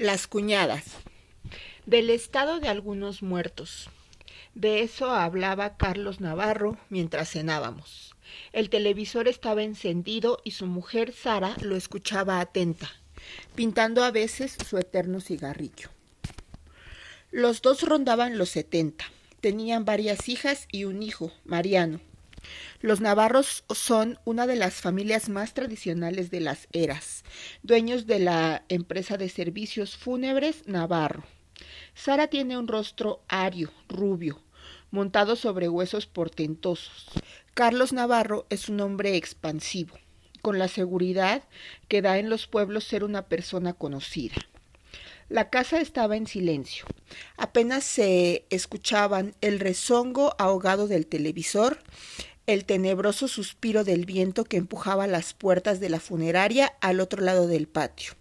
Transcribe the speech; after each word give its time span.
Las 0.00 0.26
cuñadas. 0.26 0.84
Del 1.84 2.08
estado 2.08 2.58
de 2.58 2.68
algunos 2.68 3.22
muertos. 3.22 3.90
De 4.54 4.80
eso 4.80 5.10
hablaba 5.10 5.76
Carlos 5.76 6.22
Navarro 6.22 6.78
mientras 6.88 7.32
cenábamos. 7.32 8.16
El 8.54 8.70
televisor 8.70 9.28
estaba 9.28 9.62
encendido 9.62 10.40
y 10.42 10.52
su 10.52 10.64
mujer 10.64 11.12
Sara 11.12 11.54
lo 11.60 11.76
escuchaba 11.76 12.40
atenta, 12.40 12.90
pintando 13.54 14.02
a 14.02 14.10
veces 14.10 14.56
su 14.66 14.78
eterno 14.78 15.20
cigarrillo. 15.20 15.90
Los 17.30 17.60
dos 17.60 17.82
rondaban 17.82 18.38
los 18.38 18.48
setenta. 18.48 19.04
Tenían 19.42 19.84
varias 19.84 20.30
hijas 20.30 20.66
y 20.72 20.84
un 20.84 21.02
hijo, 21.02 21.30
Mariano. 21.44 22.00
Los 22.80 23.00
navarros 23.00 23.64
son 23.74 24.18
una 24.24 24.46
de 24.46 24.56
las 24.56 24.74
familias 24.74 25.28
más 25.28 25.54
tradicionales 25.54 26.30
de 26.30 26.40
las 26.40 26.68
eras, 26.72 27.24
dueños 27.62 28.06
de 28.06 28.18
la 28.18 28.64
empresa 28.68 29.16
de 29.16 29.28
servicios 29.28 29.96
fúnebres 29.96 30.66
Navarro. 30.66 31.24
Sara 31.94 32.28
tiene 32.28 32.56
un 32.56 32.68
rostro 32.68 33.22
ario, 33.28 33.70
rubio, 33.88 34.40
montado 34.90 35.36
sobre 35.36 35.68
huesos 35.68 36.06
portentosos. 36.06 37.06
Carlos 37.54 37.92
Navarro 37.92 38.46
es 38.50 38.68
un 38.68 38.80
hombre 38.80 39.16
expansivo, 39.16 39.98
con 40.40 40.58
la 40.58 40.68
seguridad 40.68 41.44
que 41.88 42.02
da 42.02 42.18
en 42.18 42.30
los 42.30 42.46
pueblos 42.46 42.84
ser 42.84 43.04
una 43.04 43.26
persona 43.26 43.72
conocida. 43.74 44.36
La 45.28 45.48
casa 45.48 45.80
estaba 45.80 46.16
en 46.16 46.26
silencio. 46.26 46.86
Apenas 47.36 47.84
se 47.84 48.46
escuchaban 48.50 49.36
el 49.40 49.60
rezongo 49.60 50.34
ahogado 50.38 50.88
del 50.88 51.06
televisor, 51.06 51.78
el 52.46 52.64
tenebroso 52.64 53.28
suspiro 53.28 53.84
del 53.84 54.06
viento 54.06 54.44
que 54.44 54.56
empujaba 54.56 55.06
las 55.06 55.34
puertas 55.34 55.80
de 55.80 55.88
la 55.88 56.00
funeraria 56.00 56.72
al 56.80 57.00
otro 57.00 57.22
lado 57.22 57.46
del 57.46 57.68
patio. 57.68 58.14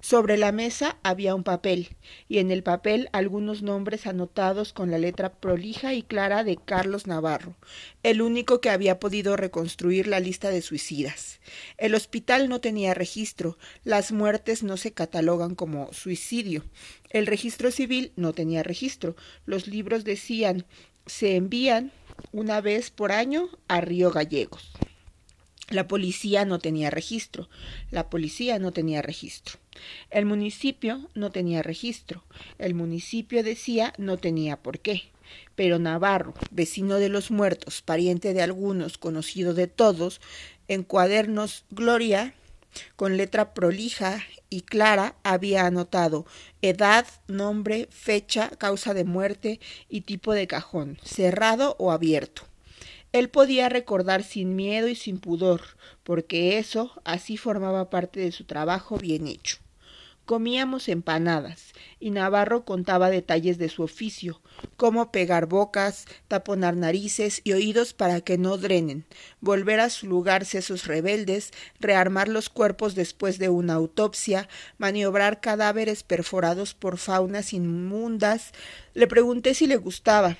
Sobre 0.00 0.36
la 0.36 0.52
mesa 0.52 0.96
había 1.02 1.34
un 1.34 1.42
papel, 1.42 1.96
y 2.28 2.38
en 2.38 2.52
el 2.52 2.62
papel 2.62 3.08
algunos 3.12 3.62
nombres 3.62 4.06
anotados 4.06 4.72
con 4.72 4.92
la 4.92 4.98
letra 4.98 5.32
prolija 5.32 5.92
y 5.92 6.04
clara 6.04 6.44
de 6.44 6.56
Carlos 6.56 7.08
Navarro, 7.08 7.56
el 8.04 8.22
único 8.22 8.60
que 8.60 8.70
había 8.70 9.00
podido 9.00 9.36
reconstruir 9.36 10.06
la 10.06 10.20
lista 10.20 10.50
de 10.50 10.62
suicidas. 10.62 11.40
El 11.78 11.96
hospital 11.96 12.48
no 12.48 12.60
tenía 12.60 12.94
registro, 12.94 13.58
las 13.82 14.12
muertes 14.12 14.62
no 14.62 14.76
se 14.76 14.92
catalogan 14.92 15.56
como 15.56 15.92
suicidio. 15.92 16.64
El 17.10 17.26
registro 17.26 17.72
civil 17.72 18.12
no 18.14 18.32
tenía 18.34 18.62
registro. 18.62 19.16
Los 19.46 19.66
libros 19.66 20.04
decían 20.04 20.64
se 21.06 21.34
envían 21.34 21.90
una 22.32 22.60
vez 22.60 22.90
por 22.90 23.12
año 23.12 23.48
a 23.68 23.80
Río 23.80 24.10
Gallegos. 24.10 24.72
La 25.70 25.86
policía 25.86 26.46
no 26.46 26.58
tenía 26.58 26.88
registro. 26.88 27.50
La 27.90 28.08
policía 28.08 28.58
no 28.58 28.72
tenía 28.72 29.02
registro. 29.02 29.58
El 30.10 30.24
municipio 30.24 31.10
no 31.14 31.30
tenía 31.30 31.62
registro. 31.62 32.24
El 32.58 32.74
municipio 32.74 33.42
decía 33.42 33.92
no 33.98 34.16
tenía 34.16 34.56
por 34.56 34.80
qué. 34.80 35.10
Pero 35.56 35.78
Navarro, 35.78 36.32
vecino 36.50 36.94
de 36.94 37.10
los 37.10 37.30
muertos, 37.30 37.82
pariente 37.82 38.32
de 38.32 38.40
algunos, 38.40 38.96
conocido 38.96 39.52
de 39.52 39.66
todos, 39.66 40.22
en 40.68 40.84
cuadernos 40.84 41.64
Gloria, 41.70 42.34
con 42.96 43.18
letra 43.18 43.52
prolija 43.52 44.22
y 44.50 44.62
clara, 44.62 45.16
había 45.22 45.66
anotado 45.66 46.26
edad, 46.62 47.06
nombre, 47.26 47.88
fecha, 47.90 48.50
causa 48.58 48.94
de 48.94 49.04
muerte 49.04 49.60
y 49.88 50.02
tipo 50.02 50.32
de 50.32 50.46
cajón, 50.46 50.98
cerrado 51.02 51.76
o 51.78 51.92
abierto. 51.92 52.42
Él 53.12 53.30
podía 53.30 53.68
recordar 53.68 54.22
sin 54.22 54.54
miedo 54.56 54.88
y 54.88 54.94
sin 54.94 55.18
pudor, 55.18 55.62
porque 56.02 56.58
eso 56.58 57.00
así 57.04 57.36
formaba 57.36 57.90
parte 57.90 58.20
de 58.20 58.32
su 58.32 58.44
trabajo 58.44 58.98
bien 58.98 59.26
hecho. 59.26 59.58
Comíamos 60.28 60.90
empanadas, 60.90 61.72
y 62.00 62.10
Navarro 62.10 62.66
contaba 62.66 63.08
detalles 63.08 63.56
de 63.56 63.70
su 63.70 63.82
oficio, 63.82 64.42
cómo 64.76 65.10
pegar 65.10 65.46
bocas, 65.46 66.04
taponar 66.28 66.76
narices 66.76 67.40
y 67.44 67.54
oídos 67.54 67.94
para 67.94 68.20
que 68.20 68.36
no 68.36 68.58
drenen, 68.58 69.06
volver 69.40 69.80
a 69.80 69.88
su 69.88 70.06
lugar 70.06 70.44
sesos 70.44 70.86
rebeldes, 70.86 71.52
rearmar 71.80 72.28
los 72.28 72.50
cuerpos 72.50 72.94
después 72.94 73.38
de 73.38 73.48
una 73.48 73.72
autopsia, 73.72 74.50
maniobrar 74.76 75.40
cadáveres 75.40 76.02
perforados 76.02 76.74
por 76.74 76.98
faunas 76.98 77.54
inmundas. 77.54 78.52
Le 78.92 79.06
pregunté 79.06 79.54
si 79.54 79.66
le 79.66 79.76
gustaba 79.76 80.36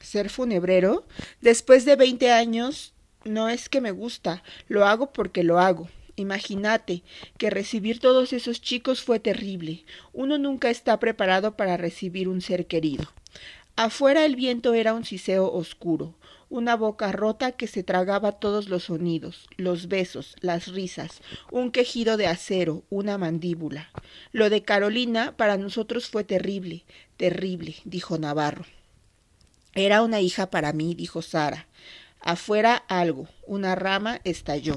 ser 0.00 0.30
funebrero. 0.30 1.08
Después 1.40 1.84
de 1.84 1.96
veinte 1.96 2.30
años, 2.30 2.94
no 3.24 3.48
es 3.48 3.68
que 3.68 3.80
me 3.80 3.90
gusta, 3.90 4.44
lo 4.68 4.86
hago 4.86 5.12
porque 5.12 5.42
lo 5.42 5.58
hago. 5.58 5.88
Imagínate 6.16 7.02
que 7.38 7.50
recibir 7.50 7.98
todos 7.98 8.32
esos 8.32 8.60
chicos 8.60 9.02
fue 9.02 9.18
terrible. 9.18 9.84
Uno 10.12 10.38
nunca 10.38 10.70
está 10.70 10.98
preparado 11.00 11.56
para 11.56 11.76
recibir 11.76 12.28
un 12.28 12.40
ser 12.40 12.66
querido. 12.66 13.04
Afuera 13.76 14.24
el 14.24 14.36
viento 14.36 14.74
era 14.74 14.94
un 14.94 15.04
siseo 15.04 15.52
oscuro, 15.52 16.14
una 16.48 16.76
boca 16.76 17.10
rota 17.10 17.50
que 17.50 17.66
se 17.66 17.82
tragaba 17.82 18.30
todos 18.30 18.68
los 18.68 18.84
sonidos, 18.84 19.48
los 19.56 19.88
besos, 19.88 20.36
las 20.40 20.68
risas, 20.68 21.20
un 21.50 21.72
quejido 21.72 22.16
de 22.16 22.28
acero, 22.28 22.84
una 22.90 23.18
mandíbula. 23.18 23.90
Lo 24.30 24.50
de 24.50 24.62
Carolina 24.62 25.36
para 25.36 25.56
nosotros 25.56 26.08
fue 26.08 26.22
terrible, 26.22 26.84
terrible, 27.16 27.74
dijo 27.84 28.16
Navarro. 28.16 28.64
Era 29.74 30.02
una 30.02 30.20
hija 30.20 30.50
para 30.50 30.72
mí, 30.72 30.94
dijo 30.94 31.20
Sara. 31.20 31.66
Afuera 32.20 32.76
algo, 32.86 33.26
una 33.48 33.74
rama 33.74 34.20
estalló. 34.22 34.76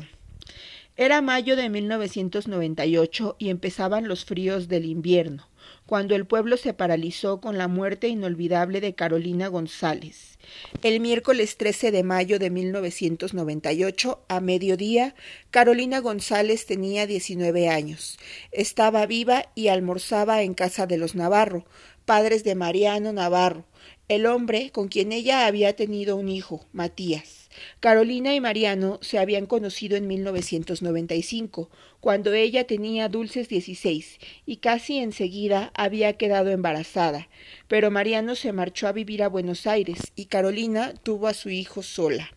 Era 1.00 1.22
mayo 1.22 1.56
de 1.56 1.70
1998 1.70 3.36
y 3.38 3.50
empezaban 3.50 4.08
los 4.08 4.26
fríos 4.26 4.68
del 4.68 4.86
invierno, 4.86 5.48
cuando 5.86 6.16
el 6.16 6.26
pueblo 6.26 6.58
se 6.58 6.74
paralizó 6.74 7.40
con 7.40 7.60
la 7.60 7.68
muerte 7.68 8.08
inolvidable 8.08 8.82
de 8.82 8.96
Carolina 8.96 9.48
González. 9.48 10.40
El 10.82 11.00
miércoles 11.00 11.56
13 11.58 11.92
de 11.92 12.02
mayo 12.02 12.40
de 12.40 12.50
1998, 12.50 14.26
a 14.28 14.40
mediodía, 14.40 15.14
Carolina 15.52 16.00
González 16.00 16.66
tenía 16.66 17.06
19 17.06 17.70
años. 17.70 18.18
Estaba 18.52 19.06
viva 19.06 19.52
y 19.54 19.68
almorzaba 19.68 20.42
en 20.42 20.56
casa 20.56 20.88
de 20.88 20.98
los 20.98 21.14
Navarro, 21.14 21.66
padres 22.06 22.44
de 22.44 22.56
Mariano 22.56 23.14
Navarro, 23.14 23.66
el 24.08 24.26
hombre 24.26 24.72
con 24.72 24.88
quien 24.88 25.12
ella 25.12 25.46
había 25.46 25.76
tenido 25.76 26.16
un 26.16 26.28
hijo, 26.28 26.66
Matías. 26.72 27.47
Carolina 27.80 28.34
y 28.34 28.42
Mariano 28.42 29.00
se 29.02 29.20
habían 29.20 29.46
conocido 29.46 29.98
en 29.98 30.08
1995, 30.08 31.70
cuando 32.00 32.34
ella 32.34 32.66
tenía 32.66 33.10
dulces 33.10 33.50
dieciséis, 33.50 34.20
y 34.46 34.58
casi 34.58 34.98
enseguida 34.98 35.72
había 35.74 36.14
quedado 36.14 36.52
embarazada. 36.52 37.30
Pero 37.68 37.92
Mariano 37.92 38.36
se 38.36 38.54
marchó 38.54 38.88
a 38.88 38.94
vivir 38.94 39.24
a 39.24 39.30
Buenos 39.30 39.68
Aires 39.68 40.12
y 40.16 40.26
Carolina 40.26 40.94
tuvo 41.04 41.28
a 41.28 41.34
su 41.34 41.50
hijo 41.50 41.84
sola. 41.84 42.32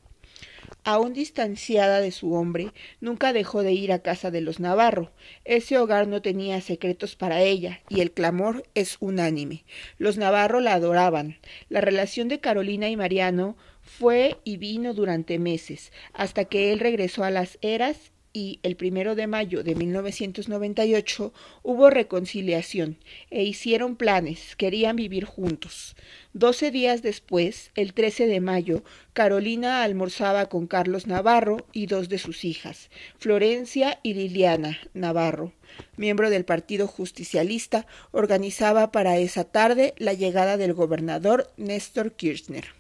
Aún 0.82 1.12
distanciada 1.12 2.00
de 2.00 2.10
su 2.10 2.32
hombre, 2.32 2.72
nunca 3.00 3.34
dejó 3.34 3.62
de 3.62 3.72
ir 3.72 3.92
a 3.92 3.98
casa 3.98 4.30
de 4.30 4.41
los 4.41 4.60
Navarro. 4.60 5.12
Ese 5.44 5.78
hogar 5.78 6.09
no 6.09 6.22
tenía 6.22 6.60
secretos 6.62 7.16
para 7.16 7.42
ella, 7.42 7.82
y 7.91 8.00
el 8.00 8.12
clamor 8.12 8.64
es 8.75 8.97
unánime. 9.00 9.64
Los 9.98 10.16
Navarro 10.16 10.60
la 10.60 10.75
adoraban. 10.75 11.38
La 11.69 11.82
relación 11.82 12.28
de 12.28 12.41
Carolina 12.41 12.88
y 12.88 12.97
Mariano 12.97 13.56
fue 13.98 14.38
y 14.44 14.56
vino 14.56 14.94
durante 14.94 15.38
meses, 15.38 15.92
hasta 16.12 16.44
que 16.44 16.72
él 16.72 16.78
regresó 16.78 17.24
a 17.24 17.30
las 17.30 17.58
eras 17.60 18.12
y 18.32 18.60
el 18.62 18.76
primero 18.76 19.16
de 19.16 19.26
mayo 19.26 19.64
de 19.64 19.74
1998 19.74 21.32
hubo 21.62 21.90
reconciliación 21.90 22.98
e 23.30 23.42
hicieron 23.42 23.96
planes, 23.96 24.54
querían 24.56 24.94
vivir 24.94 25.24
juntos. 25.24 25.96
Doce 26.32 26.70
días 26.70 27.02
después, 27.02 27.72
el 27.74 27.92
13 27.92 28.26
de 28.26 28.40
mayo, 28.40 28.84
Carolina 29.12 29.82
almorzaba 29.82 30.46
con 30.46 30.68
Carlos 30.68 31.08
Navarro 31.08 31.66
y 31.72 31.86
dos 31.86 32.08
de 32.08 32.18
sus 32.18 32.44
hijas, 32.44 32.90
Florencia 33.18 33.98
y 34.04 34.14
Liliana 34.14 34.78
Navarro. 34.94 35.52
Miembro 35.96 36.30
del 36.30 36.44
Partido 36.44 36.86
Justicialista, 36.86 37.86
organizaba 38.12 38.92
para 38.92 39.18
esa 39.18 39.44
tarde 39.44 39.94
la 39.98 40.12
llegada 40.12 40.56
del 40.56 40.74
gobernador 40.74 41.53
Néstor 41.56 42.12
Kirchner. 42.12 42.79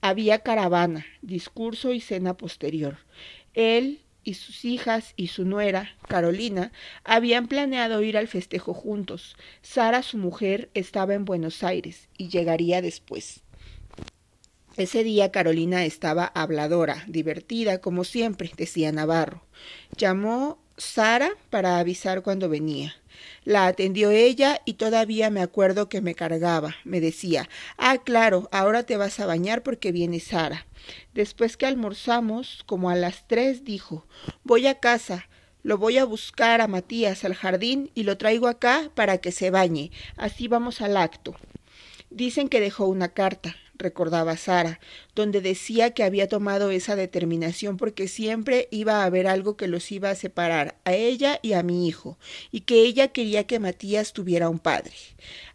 Había 0.00 0.38
caravana, 0.40 1.04
discurso 1.22 1.92
y 1.92 2.00
cena 2.00 2.36
posterior. 2.36 2.98
Él, 3.54 4.00
y 4.22 4.34
sus 4.34 4.64
hijas 4.64 5.14
y 5.16 5.28
su 5.28 5.44
nuera, 5.44 5.96
Carolina, 6.08 6.72
habían 7.04 7.48
planeado 7.48 8.02
ir 8.02 8.16
al 8.16 8.28
festejo 8.28 8.74
juntos. 8.74 9.36
Sara, 9.62 10.02
su 10.02 10.18
mujer, 10.18 10.70
estaba 10.74 11.14
en 11.14 11.24
Buenos 11.24 11.62
Aires 11.62 12.08
y 12.16 12.28
llegaría 12.28 12.82
después. 12.82 13.42
Ese 14.76 15.04
día 15.04 15.30
Carolina 15.32 15.84
estaba 15.84 16.24
habladora, 16.24 17.04
divertida, 17.06 17.80
como 17.80 18.04
siempre, 18.04 18.50
decía 18.56 18.92
Navarro. 18.92 19.42
Llamó 19.96 20.58
Sara 20.80 21.30
para 21.50 21.78
avisar 21.78 22.22
cuando 22.22 22.48
venía. 22.48 22.94
La 23.44 23.66
atendió 23.66 24.10
ella 24.10 24.60
y 24.64 24.74
todavía 24.74 25.30
me 25.30 25.42
acuerdo 25.42 25.88
que 25.88 26.00
me 26.00 26.14
cargaba. 26.14 26.76
Me 26.84 27.00
decía, 27.00 27.48
ah, 27.76 27.98
claro, 27.98 28.48
ahora 28.50 28.84
te 28.84 28.96
vas 28.96 29.20
a 29.20 29.26
bañar 29.26 29.62
porque 29.62 29.92
viene 29.92 30.20
Sara. 30.20 30.66
Después 31.14 31.56
que 31.56 31.66
almorzamos, 31.66 32.62
como 32.66 32.90
a 32.90 32.96
las 32.96 33.28
tres, 33.28 33.64
dijo, 33.64 34.06
voy 34.42 34.66
a 34.66 34.80
casa. 34.80 35.28
Lo 35.62 35.76
voy 35.76 35.98
a 35.98 36.04
buscar 36.04 36.62
a 36.62 36.68
Matías 36.68 37.24
al 37.24 37.34
jardín 37.34 37.90
y 37.94 38.04
lo 38.04 38.16
traigo 38.16 38.48
acá 38.48 38.90
para 38.94 39.18
que 39.18 39.32
se 39.32 39.50
bañe. 39.50 39.90
Así 40.16 40.48
vamos 40.48 40.80
al 40.80 40.96
acto. 40.96 41.34
Dicen 42.08 42.48
que 42.48 42.60
dejó 42.60 42.86
una 42.86 43.10
carta 43.10 43.54
recordaba 43.80 44.36
Sara, 44.36 44.78
donde 45.14 45.40
decía 45.40 45.90
que 45.92 46.04
había 46.04 46.28
tomado 46.28 46.70
esa 46.70 46.94
determinación 46.94 47.76
porque 47.76 48.06
siempre 48.06 48.68
iba 48.70 49.02
a 49.02 49.04
haber 49.04 49.26
algo 49.26 49.56
que 49.56 49.66
los 49.66 49.90
iba 49.90 50.10
a 50.10 50.14
separar, 50.14 50.76
a 50.84 50.92
ella 50.92 51.40
y 51.42 51.54
a 51.54 51.64
mi 51.64 51.88
hijo, 51.88 52.18
y 52.52 52.60
que 52.60 52.82
ella 52.82 53.08
quería 53.08 53.44
que 53.44 53.58
Matías 53.58 54.12
tuviera 54.12 54.48
un 54.48 54.58
padre. 54.58 54.94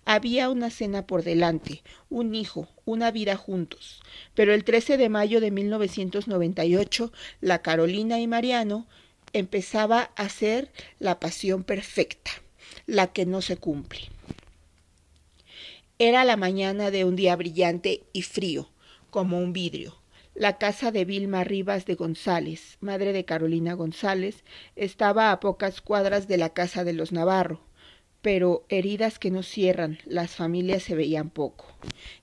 Había 0.04 0.50
una 0.50 0.70
cena 0.70 1.08
por 1.08 1.24
delante, 1.24 1.82
un 2.10 2.36
hijo, 2.36 2.68
una 2.84 3.12
vida 3.12 3.38
juntos. 3.38 4.02
Pero 4.34 4.54
el 4.54 4.64
13 4.64 4.98
de 4.98 5.10
mayo 5.10 5.40
de 5.40 5.52
1998, 5.52 7.12
la 7.42 7.62
Carolina 7.62 8.20
y 8.20 8.28
Mariano 8.28 8.88
empezaba 9.34 10.12
a 10.16 10.30
ser 10.30 10.72
la 11.00 11.20
pasión 11.20 11.64
perfecta, 11.64 12.32
la 12.86 13.08
que 13.08 13.26
no 13.26 13.42
se 13.42 13.58
cumple. 13.58 14.15
Era 15.98 16.26
la 16.26 16.36
mañana 16.36 16.92
de 16.92 17.06
un 17.06 17.16
día 17.16 17.38
brillante 17.38 18.04
y 18.12 18.24
frío, 18.24 18.70
como 19.10 19.40
un 19.40 19.54
vidrio. 19.54 19.96
La 20.34 20.58
casa 20.58 20.92
de 20.92 21.06
Vilma 21.06 21.46
Rivas 21.46 21.86
de 21.86 21.96
González, 21.96 22.78
madre 22.82 23.14
de 23.14 23.24
Carolina 23.24 23.76
González, 23.76 24.44
estaba 24.76 25.32
a 25.32 25.40
pocas 25.40 25.80
cuadras 25.80 26.28
de 26.28 26.38
la 26.38 26.50
casa 26.50 26.84
de 26.84 26.92
los 26.92 27.14
Navarro, 27.14 27.62
pero 28.22 28.66
heridas 28.68 29.20
que 29.20 29.32
no 29.32 29.42
cierran, 29.42 30.00
las 30.04 30.32
familias 30.36 30.84
se 30.84 30.96
veían 30.96 31.30
poco. 31.30 31.66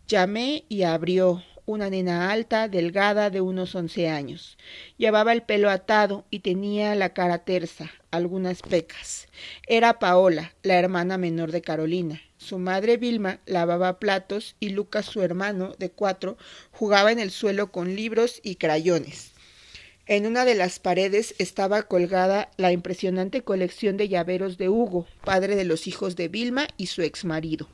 Llamé 0.06 0.66
y 0.68 0.82
abrió 0.82 1.42
una 1.66 1.90
nena 1.90 2.30
alta, 2.30 2.68
delgada, 2.68 3.30
de 3.30 3.40
unos 3.40 3.74
once 3.74 4.08
años. 4.08 4.58
Llevaba 4.96 5.32
el 5.32 5.42
pelo 5.42 5.70
atado 5.70 6.24
y 6.30 6.40
tenía 6.40 6.94
la 6.94 7.14
cara 7.14 7.44
tersa, 7.44 7.90
algunas 8.10 8.62
pecas. 8.62 9.28
Era 9.66 9.98
Paola, 9.98 10.54
la 10.62 10.78
hermana 10.78 11.18
menor 11.18 11.52
de 11.52 11.62
Carolina. 11.62 12.20
Su 12.38 12.58
madre 12.58 12.96
Vilma 12.96 13.40
lavaba 13.46 13.98
platos 13.98 14.56
y 14.58 14.70
Lucas, 14.70 15.06
su 15.06 15.22
hermano 15.22 15.74
de 15.78 15.90
cuatro, 15.90 16.36
jugaba 16.72 17.12
en 17.12 17.20
el 17.20 17.30
suelo 17.30 17.70
con 17.70 17.94
libros 17.94 18.40
y 18.42 18.56
crayones. 18.56 19.32
En 20.06 20.26
una 20.26 20.44
de 20.44 20.56
las 20.56 20.80
paredes 20.80 21.36
estaba 21.38 21.84
colgada 21.84 22.50
la 22.56 22.72
impresionante 22.72 23.42
colección 23.42 23.96
de 23.96 24.08
llaveros 24.08 24.58
de 24.58 24.68
Hugo, 24.68 25.06
padre 25.24 25.54
de 25.54 25.64
los 25.64 25.86
hijos 25.86 26.16
de 26.16 26.26
Vilma 26.26 26.66
y 26.76 26.88
su 26.88 27.02
ex 27.02 27.24
marido. 27.24 27.68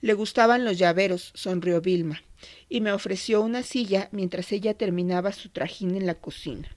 Le 0.00 0.14
gustaban 0.14 0.64
los 0.64 0.78
llaveros, 0.78 1.32
sonrió 1.34 1.80
Vilma, 1.80 2.22
y 2.68 2.80
me 2.80 2.92
ofreció 2.92 3.42
una 3.42 3.62
silla 3.62 4.08
mientras 4.12 4.52
ella 4.52 4.74
terminaba 4.74 5.32
su 5.32 5.48
trajín 5.48 5.96
en 5.96 6.06
la 6.06 6.14
cocina. 6.14 6.68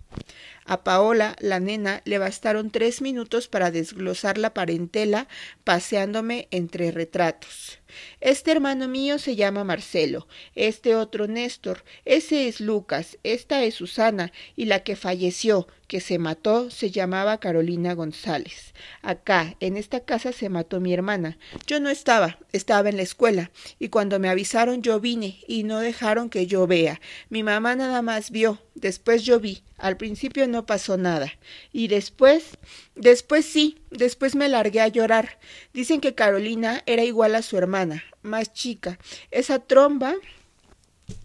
A 0.65 0.83
Paola, 0.83 1.35
la 1.39 1.59
nena, 1.59 2.01
le 2.05 2.17
bastaron 2.19 2.71
tres 2.71 3.01
minutos 3.01 3.47
para 3.47 3.71
desglosar 3.71 4.37
la 4.37 4.53
parentela 4.53 5.27
paseándome 5.63 6.47
entre 6.51 6.91
retratos. 6.91 7.79
Este 8.21 8.51
hermano 8.51 8.87
mío 8.87 9.19
se 9.19 9.35
llama 9.35 9.63
Marcelo, 9.63 10.27
este 10.55 10.95
otro 10.95 11.27
Néstor, 11.27 11.83
ese 12.05 12.47
es 12.47 12.59
Lucas, 12.59 13.19
esta 13.23 13.63
es 13.63 13.75
Susana, 13.75 14.31
y 14.55 14.65
la 14.65 14.79
que 14.83 14.95
falleció, 14.95 15.67
que 15.87 15.99
se 15.99 16.17
mató, 16.17 16.71
se 16.71 16.89
llamaba 16.89 17.39
Carolina 17.39 17.93
González. 17.93 18.73
Acá, 19.03 19.57
en 19.59 19.77
esta 19.77 19.99
casa, 19.99 20.31
se 20.31 20.49
mató 20.49 20.79
mi 20.79 20.91
hermana. 20.91 21.37
Yo 21.67 21.79
no 21.79 21.89
estaba, 21.89 22.39
estaba 22.51 22.89
en 22.89 22.97
la 22.97 23.03
escuela, 23.03 23.51
y 23.77 23.89
cuando 23.89 24.19
me 24.19 24.29
avisaron 24.29 24.81
yo 24.81 24.99
vine, 24.99 25.39
no 25.61 25.79
dejaron 25.79 26.31
que 26.31 26.47
yo 26.47 26.65
vea. 26.65 26.99
Mi 27.29 27.43
mamá 27.43 27.75
nada 27.75 28.01
más 28.01 28.31
vio, 28.31 28.59
después 28.73 29.21
yo 29.21 29.39
vi. 29.39 29.61
Al 29.77 29.97
principio 29.97 30.47
no 30.47 30.65
pasó 30.65 30.97
nada. 30.97 31.31
Y 31.71 31.89
después, 31.89 32.57
después 32.95 33.45
sí, 33.45 33.77
después 33.91 34.33
me 34.33 34.49
largué 34.49 34.81
a 34.81 34.87
llorar. 34.87 35.37
Dicen 35.71 36.01
que 36.01 36.15
Carolina 36.15 36.81
era 36.87 37.03
igual 37.03 37.35
a 37.35 37.43
su 37.43 37.55
hermana, 37.55 38.03
más 38.23 38.51
chica. 38.51 38.97
Esa 39.29 39.59
tromba 39.59 40.15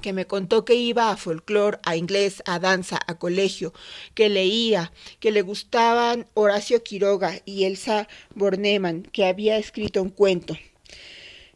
que 0.01 0.13
me 0.13 0.27
contó 0.27 0.65
que 0.65 0.75
iba 0.75 1.11
a 1.11 1.17
folclor, 1.17 1.81
a 1.85 1.97
inglés, 1.97 2.43
a 2.47 2.59
danza, 2.59 2.99
a 3.07 3.19
colegio, 3.19 3.73
que 4.15 4.29
leía, 4.29 4.93
que 5.21 5.31
le 5.31 5.43
gustaban 5.43 6.27
Horacio 6.35 6.83
Quiroga 6.83 7.41
y 7.45 7.65
Elsa 7.65 8.09
Bornemann, 8.35 9.05
que 9.05 9.25
había 9.25 9.57
escrito 9.57 10.03
un 10.03 10.11
cuento. 10.11 10.57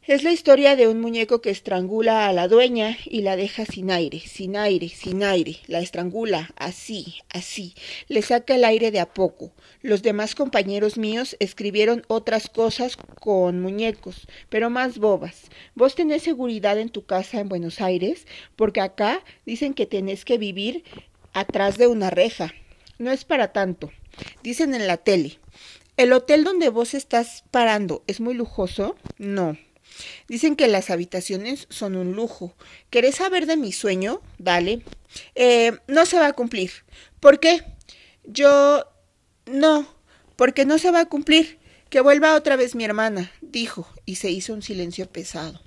Es 0.05 0.25
la 0.25 0.33
historia 0.33 0.75
de 0.75 0.89
un 0.89 1.01
muñeco 1.01 1.41
que 1.41 1.51
estrangula 1.51 2.27
a 2.27 2.33
la 2.33 2.49
dueña 2.49 2.99
y 3.05 3.23
la 3.23 3.37
deja 3.37 3.65
sin 3.65 3.89
aire, 3.93 4.19
sin 4.19 4.57
aire, 4.57 4.89
sin 4.89 5.23
aire. 5.23 5.61
La 5.69 5.79
estrangula, 5.79 6.51
así, 6.57 7.21
así. 7.29 7.77
Le 8.09 8.21
saca 8.23 8.57
el 8.57 8.65
aire 8.65 8.91
de 8.91 8.99
a 8.99 9.15
poco. 9.15 9.53
Los 9.81 10.03
demás 10.03 10.35
compañeros 10.35 10.99
míos 10.99 11.37
escribieron 11.39 12.03
otras 12.09 12.49
cosas 12.49 12.97
con 12.97 13.61
muñecos, 13.61 14.27
pero 14.49 14.71
más 14.71 14.99
bobas. 14.99 15.43
¿Vos 15.77 15.95
tenés 15.95 16.25
seguridad 16.25 16.81
en 16.81 16.89
tu 16.89 17.07
casa 17.07 17.39
en 17.39 17.49
Buenos 17.49 17.81
Aires? 17.81 18.27
Porque 18.57 18.81
acá 18.81 19.23
dicen 19.47 19.73
que 19.73 19.87
tenés 19.87 20.25
que 20.25 20.37
vivir 20.37 20.83
atrás 21.33 21.79
de 21.79 21.87
una 21.87 22.11
reja. 22.11 22.53
No 22.99 23.13
es 23.13 23.25
para 23.25 23.53
tanto. 23.53 23.93
Dicen 24.43 24.75
en 24.75 24.89
la 24.89 24.97
tele. 24.97 25.39
¿El 25.97 26.13
hotel 26.13 26.43
donde 26.43 26.71
vos 26.71 26.93
estás 26.93 27.45
parando 27.53 28.03
es 28.09 28.21
muy 28.21 28.35
lujoso? 28.35 28.97
No. 29.17 29.57
Dicen 30.29 30.57
que 30.57 30.69
las 30.69 30.91
habitaciones 30.91 31.67
son 31.71 31.97
un 31.97 32.13
lujo. 32.13 32.55
¿Querés 32.91 33.17
saber 33.17 33.47
de 33.47 33.57
mi 33.57 33.73
sueño? 33.73 34.21
Dale. 34.39 34.83
Eh, 35.35 35.73
no 35.89 36.07
se 36.07 36.19
va 36.19 36.29
a 36.29 36.33
cumplir. 36.33 36.71
¿Por 37.21 37.41
qué? 37.41 37.63
Yo... 38.25 38.85
No, 39.47 39.87
porque 40.37 40.65
no 40.65 40.79
se 40.79 40.91
va 40.91 41.01
a 41.01 41.09
cumplir. 41.09 41.59
Que 41.91 42.01
vuelva 42.01 42.37
otra 42.37 42.57
vez 42.57 42.75
mi 42.75 42.85
hermana, 42.85 43.31
dijo, 43.43 43.87
y 44.07 44.15
se 44.15 44.31
hizo 44.31 44.55
un 44.55 44.63
silencio 44.63 45.11
pesado. 45.11 45.61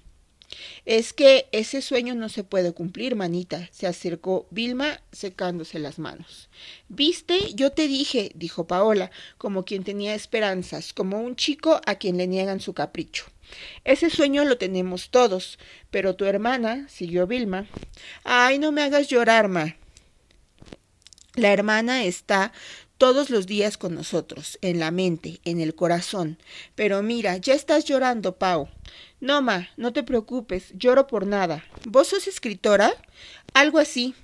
Es 0.85 1.13
que 1.13 1.47
ese 1.51 1.81
sueño 1.81 2.15
no 2.15 2.29
se 2.29 2.43
puede 2.43 2.73
cumplir, 2.73 3.15
manita, 3.15 3.69
se 3.71 3.87
acercó 3.87 4.47
Vilma 4.51 5.01
secándose 5.11 5.79
las 5.79 5.99
manos. 5.99 6.49
Viste, 6.89 7.53
yo 7.53 7.71
te 7.71 7.87
dije, 7.87 8.31
dijo 8.35 8.67
Paola, 8.67 9.11
como 9.37 9.65
quien 9.65 9.83
tenía 9.83 10.15
esperanzas, 10.15 10.93
como 10.93 11.21
un 11.21 11.35
chico 11.35 11.81
a 11.85 11.95
quien 11.95 12.17
le 12.17 12.27
niegan 12.27 12.59
su 12.59 12.73
capricho. 12.73 13.25
Ese 13.83 14.09
sueño 14.09 14.43
lo 14.45 14.57
tenemos 14.57 15.09
todos, 15.09 15.59
pero 15.91 16.15
tu 16.15 16.25
hermana, 16.25 16.87
siguió 16.89 17.27
Vilma. 17.27 17.67
Ay, 18.23 18.59
no 18.59 18.71
me 18.71 18.81
hagas 18.81 19.07
llorar, 19.07 19.47
ma. 19.47 19.75
La 21.35 21.51
hermana 21.51 22.05
está 22.05 22.53
todos 22.97 23.29
los 23.29 23.47
días 23.47 23.77
con 23.77 23.95
nosotros, 23.95 24.57
en 24.61 24.79
la 24.79 24.91
mente, 24.91 25.39
en 25.43 25.59
el 25.59 25.75
corazón. 25.75 26.37
Pero 26.75 27.01
mira, 27.03 27.37
ya 27.37 27.53
estás 27.53 27.85
llorando, 27.85 28.37
Pau. 28.37 28.69
No, 29.19 29.41
ma, 29.41 29.69
no 29.77 29.93
te 29.93 30.03
preocupes, 30.03 30.71
lloro 30.73 31.07
por 31.07 31.25
nada. 31.25 31.63
¿Vos 31.85 32.07
sos 32.07 32.27
escritora? 32.27 32.93
Algo 33.53 33.79
así. 33.79 34.15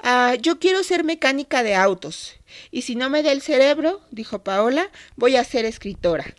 Ah, 0.00 0.34
yo 0.40 0.58
quiero 0.58 0.82
ser 0.84 1.04
mecánica 1.04 1.62
de 1.62 1.74
autos. 1.74 2.34
Y 2.70 2.82
si 2.82 2.94
no 2.94 3.10
me 3.10 3.22
da 3.22 3.32
el 3.32 3.42
cerebro, 3.42 4.00
dijo 4.10 4.42
Paola, 4.42 4.90
voy 5.16 5.36
a 5.36 5.44
ser 5.44 5.64
escritora. 5.64 6.34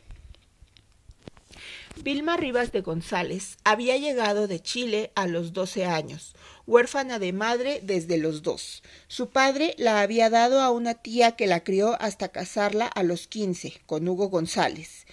Vilma 2.03 2.37
Rivas 2.37 2.71
de 2.71 2.79
González 2.79 3.57
había 3.65 3.97
llegado 3.97 4.47
de 4.47 4.61
Chile 4.61 5.11
a 5.15 5.27
los 5.27 5.51
doce 5.51 5.85
años, 5.85 6.33
huérfana 6.65 7.19
de 7.19 7.33
madre 7.33 7.81
desde 7.83 8.17
los 8.17 8.41
dos. 8.41 8.83
Su 9.09 9.31
padre 9.31 9.75
la 9.77 9.99
había 9.99 10.29
dado 10.29 10.61
a 10.61 10.71
una 10.71 10.93
tía 10.93 11.33
que 11.33 11.45
la 11.45 11.61
crió 11.61 12.01
hasta 12.01 12.29
casarla 12.29 12.87
a 12.87 13.03
los 13.03 13.27
quince, 13.27 13.81
con 13.85 14.07
Hugo 14.07 14.29
González. 14.29 15.05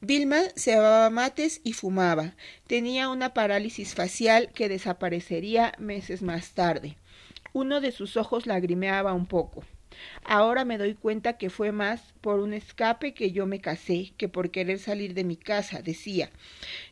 Vilma 0.00 0.40
se 0.56 0.72
lavaba 0.72 1.10
mates 1.10 1.60
y 1.62 1.74
fumaba. 1.74 2.34
Tenía 2.66 3.08
una 3.08 3.32
parálisis 3.32 3.94
facial 3.94 4.50
que 4.52 4.68
desaparecería 4.68 5.74
meses 5.78 6.22
más 6.22 6.54
tarde. 6.54 6.96
Uno 7.52 7.80
de 7.80 7.92
sus 7.92 8.16
ojos 8.16 8.46
lagrimeaba 8.46 9.14
un 9.14 9.26
poco. 9.26 9.64
Ahora 10.24 10.64
me 10.64 10.78
doy 10.78 10.94
cuenta 10.94 11.38
que 11.38 11.50
fue 11.50 11.72
más 11.72 12.00
por 12.20 12.40
un 12.40 12.52
escape 12.52 13.14
que 13.14 13.32
yo 13.32 13.46
me 13.46 13.60
casé 13.60 14.12
que 14.16 14.28
por 14.28 14.50
querer 14.50 14.78
salir 14.78 15.14
de 15.14 15.24
mi 15.24 15.36
casa, 15.36 15.82
decía. 15.82 16.30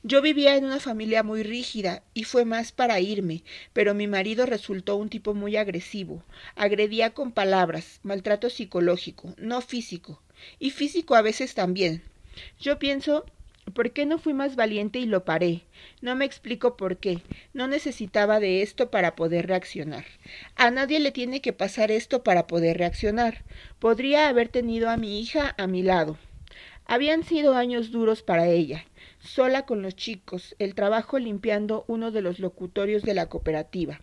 Yo 0.03 0.23
vivía 0.23 0.57
en 0.57 0.65
una 0.65 0.81
familia 0.81 1.23
muy 1.23 1.43
rígida 1.43 2.03
y 2.15 2.25
fue 2.25 2.45
más 2.45 2.73
para 2.73 3.01
irme, 3.01 3.43
pero 3.73 3.95
mi 3.95 4.07
marido 4.07 4.47
resultó 4.47 4.97
un 4.97 5.09
tipo 5.09 5.35
muy 5.35 5.57
agresivo. 5.57 6.23
Agredía 6.57 7.11
con 7.11 7.33
palabras, 7.33 8.01
maltrato 8.03 8.51
psicológico, 8.51 9.35
no 9.39 9.61
físico, 9.61 10.23
y 10.59 10.71
físico 10.71 11.15
a 11.15 11.23
veces 11.23 11.55
también. 11.55 12.03
Yo 12.59 12.79
pienso 12.79 13.27
¿Por 13.73 13.93
qué 13.93 14.07
no 14.07 14.19
fui 14.19 14.35
más 14.35 14.57
valiente 14.57 14.99
y 14.99 15.07
lo 15.07 15.25
paré? 15.25 15.63
No 16.01 16.15
me 16.15 16.25
explico 16.25 16.77
por 16.77 16.99
qué. 16.99 17.23
No 17.53 17.67
necesitaba 17.67 18.39
de 18.39 18.63
esto 18.63 18.91
para 18.91 19.17
poder 19.17 19.47
reaccionar. 19.47 20.05
A 20.55 20.71
nadie 20.71 21.01
le 21.01 21.13
tiene 21.13 21.41
que 21.41 21.53
pasar 21.53 21.91
esto 21.91 22.23
para 22.23 22.47
poder 22.47 22.79
reaccionar. 22.79 23.43
Podría 23.79 24.29
haber 24.29 24.49
tenido 24.49 24.91
a 24.91 24.97
mi 24.97 25.21
hija 25.21 25.55
a 25.57 25.67
mi 25.67 25.83
lado. 25.83 26.19
Habían 26.87 27.25
sido 27.25 27.55
años 27.55 27.91
duros 27.91 28.23
para 28.23 28.47
ella, 28.47 28.85
sola 29.19 29.65
con 29.65 29.81
los 29.81 29.97
chicos, 29.97 30.55
el 30.59 30.75
trabajo 30.75 31.19
limpiando 31.19 31.85
uno 31.89 32.11
de 32.11 32.21
los 32.21 32.39
locutorios 32.39 33.03
de 33.03 33.15
la 33.15 33.27
cooperativa. 33.27 34.03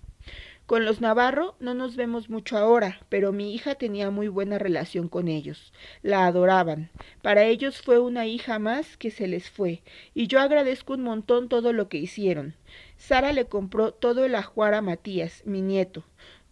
Con 0.71 0.85
los 0.85 1.01
Navarro 1.01 1.55
no 1.59 1.73
nos 1.73 1.97
vemos 1.97 2.29
mucho 2.29 2.57
ahora, 2.57 3.01
pero 3.09 3.33
mi 3.33 3.53
hija 3.53 3.75
tenía 3.75 4.09
muy 4.09 4.29
buena 4.29 4.57
relación 4.57 5.09
con 5.09 5.27
ellos. 5.27 5.73
La 6.01 6.25
adoraban. 6.25 6.89
Para 7.21 7.43
ellos 7.43 7.81
fue 7.81 7.99
una 7.99 8.25
hija 8.25 8.57
más 8.57 8.95
que 8.95 9.11
se 9.11 9.27
les 9.27 9.49
fue, 9.49 9.83
y 10.13 10.27
yo 10.27 10.39
agradezco 10.39 10.93
un 10.93 11.01
montón 11.01 11.49
todo 11.49 11.73
lo 11.73 11.89
que 11.89 11.97
hicieron. 11.97 12.55
Sara 12.95 13.33
le 13.33 13.47
compró 13.47 13.91
todo 13.91 14.23
el 14.23 14.33
ajuar 14.33 14.73
a 14.73 14.81
Matías, 14.81 15.43
mi 15.45 15.61
nieto. 15.61 16.05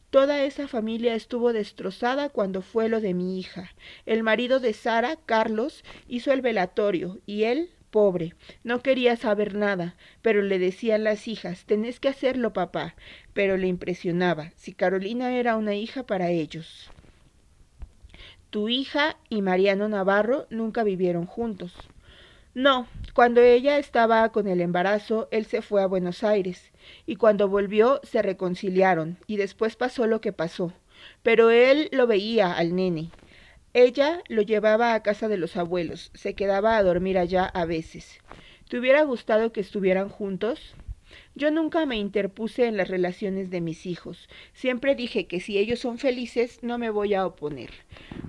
Toda 0.09 0.43
esa 0.43 0.67
familia 0.67 1.15
estuvo 1.15 1.53
destrozada 1.53 2.27
cuando 2.27 2.61
fue 2.61 2.89
lo 2.89 2.99
de 2.99 3.13
mi 3.13 3.39
hija. 3.39 3.71
El 4.05 4.23
marido 4.23 4.59
de 4.59 4.73
Sara, 4.73 5.15
Carlos, 5.25 5.85
hizo 6.09 6.33
el 6.33 6.41
velatorio 6.41 7.19
y 7.25 7.43
él, 7.43 7.69
pobre, 7.89 8.35
no 8.63 8.81
quería 8.81 9.15
saber 9.15 9.55
nada, 9.55 9.95
pero 10.21 10.41
le 10.41 10.59
decían 10.59 11.03
las 11.03 11.27
hijas, 11.27 11.65
tenés 11.65 11.99
que 11.99 12.09
hacerlo, 12.09 12.53
papá, 12.53 12.95
pero 13.33 13.57
le 13.57 13.67
impresionaba, 13.67 14.51
si 14.55 14.73
Carolina 14.73 15.35
era 15.35 15.55
una 15.55 15.75
hija 15.75 16.03
para 16.03 16.29
ellos. 16.29 16.89
Tu 18.49 18.69
hija 18.69 19.17
y 19.29 19.41
Mariano 19.41 19.87
Navarro 19.89 20.47
nunca 20.49 20.83
vivieron 20.83 21.25
juntos. 21.25 21.73
No, 22.55 22.87
cuando 23.13 23.41
ella 23.41 23.77
estaba 23.77 24.27
con 24.29 24.47
el 24.47 24.59
embarazo, 24.59 25.27
él 25.31 25.45
se 25.45 25.61
fue 25.61 25.83
a 25.83 25.87
Buenos 25.87 26.23
Aires, 26.23 26.71
y 27.05 27.15
cuando 27.15 27.47
volvió 27.47 28.01
se 28.03 28.21
reconciliaron, 28.23 29.17
y 29.27 29.37
después 29.37 29.75
pasó 29.75 30.07
lo 30.07 30.19
que 30.19 30.33
pasó. 30.33 30.73
Pero 31.21 31.51
él 31.51 31.89
lo 31.91 32.07
veía 32.07 32.51
al 32.53 32.75
nene. 32.75 33.11
Ella 33.73 34.23
lo 34.27 34.41
llevaba 34.41 34.95
a 34.95 35.03
casa 35.03 35.27
de 35.27 35.37
los 35.37 35.55
abuelos, 35.55 36.09
se 36.15 36.33
quedaba 36.33 36.75
a 36.75 36.83
dormir 36.83 37.19
allá 37.19 37.45
a 37.45 37.65
veces. 37.65 38.19
¿Te 38.67 38.79
hubiera 38.79 39.03
gustado 39.03 39.51
que 39.51 39.61
estuvieran 39.61 40.09
juntos? 40.09 40.75
Yo 41.35 41.51
nunca 41.51 41.85
me 41.85 41.97
interpuse 41.97 42.65
en 42.65 42.77
las 42.77 42.87
relaciones 42.87 43.51
de 43.51 43.61
mis 43.61 43.85
hijos. 43.85 44.27
Siempre 44.53 44.95
dije 44.95 45.27
que 45.27 45.39
si 45.39 45.59
ellos 45.59 45.79
son 45.79 45.99
felices 45.99 46.59
no 46.63 46.79
me 46.79 46.89
voy 46.89 47.13
a 47.13 47.27
oponer. 47.27 47.69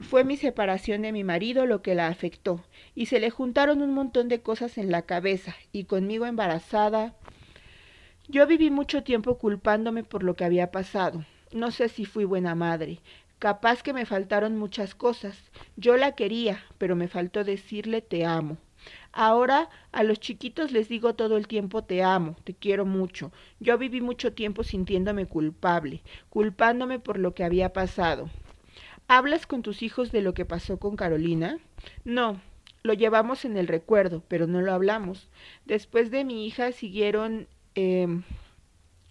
Fue 0.03 0.25
mi 0.25 0.37
separación 0.37 1.03
de 1.03 1.13
mi 1.13 1.25
marido 1.25 1.65
lo 1.65 1.81
que 1.81 1.95
la 1.95 2.09
afectó, 2.09 2.63
y 2.95 3.07
se 3.07 3.19
le 3.19 3.31
juntaron 3.31 3.81
un 3.81 3.95
montón 3.95 4.29
de 4.29 4.43
cosas 4.43 4.77
en 4.77 4.91
la 4.91 5.03
cabeza, 5.03 5.57
y 5.73 5.85
conmigo 5.85 6.27
embarazada. 6.27 7.15
Yo 8.29 8.47
viví 8.47 8.71
mucho 8.71 9.03
tiempo 9.03 9.39
culpándome 9.39 10.05
por 10.05 10.23
lo 10.23 10.37
que 10.37 10.45
había 10.45 10.71
pasado. 10.71 11.25
No 11.53 11.71
sé 11.71 11.89
si 11.89 12.05
fui 12.05 12.25
buena 12.25 12.55
madre. 12.55 13.01
Capaz 13.41 13.83
que 13.83 13.95
me 13.95 14.05
faltaron 14.05 14.59
muchas 14.59 14.95
cosas. 14.95 15.35
Yo 15.77 15.97
la 15.97 16.13
quería, 16.13 16.63
pero 16.77 16.95
me 16.95 17.09
faltó 17.09 17.43
decirle 17.43 18.03
te 18.03 18.27
amo. 18.27 18.59
Ahora 19.13 19.71
a 19.93 20.03
los 20.03 20.21
chiquitos 20.21 20.73
les 20.73 20.91
digo 20.91 21.15
todo 21.15 21.39
el 21.39 21.49
tiempo 21.49 21.83
te 21.83 22.03
amo, 22.03 22.37
te 22.45 22.53
quiero 22.53 22.85
mucho. 22.85 23.33
Yo 23.59 23.79
viví 23.79 24.03
mucho 24.03 24.35
tiempo 24.35 24.63
sintiéndome 24.63 25.25
culpable, 25.25 26.03
culpándome 26.29 26.99
por 26.99 27.19
lo 27.19 27.33
que 27.33 27.43
había 27.43 27.73
pasado. 27.73 28.29
¿Hablas 29.09 29.47
con 29.47 29.63
tus 29.63 29.83
hijos 29.83 30.13
de 30.13 30.21
lo 30.21 30.35
que 30.35 30.45
pasó 30.45 30.77
con 30.77 30.97
Carolina? 30.97 31.59
No, 32.05 32.43
lo 32.83 32.93
llevamos 32.93 33.47
en 33.47 33.57
el 33.57 33.69
recuerdo, 33.69 34.23
pero 34.29 34.49
no 34.49 34.61
lo 34.61 34.75
hablamos. 34.75 35.31
Después 35.65 36.11
de 36.11 36.27
mi 36.27 36.47
hija 36.47 36.73
siguieron 36.73 37.49
eh, 37.75 38.07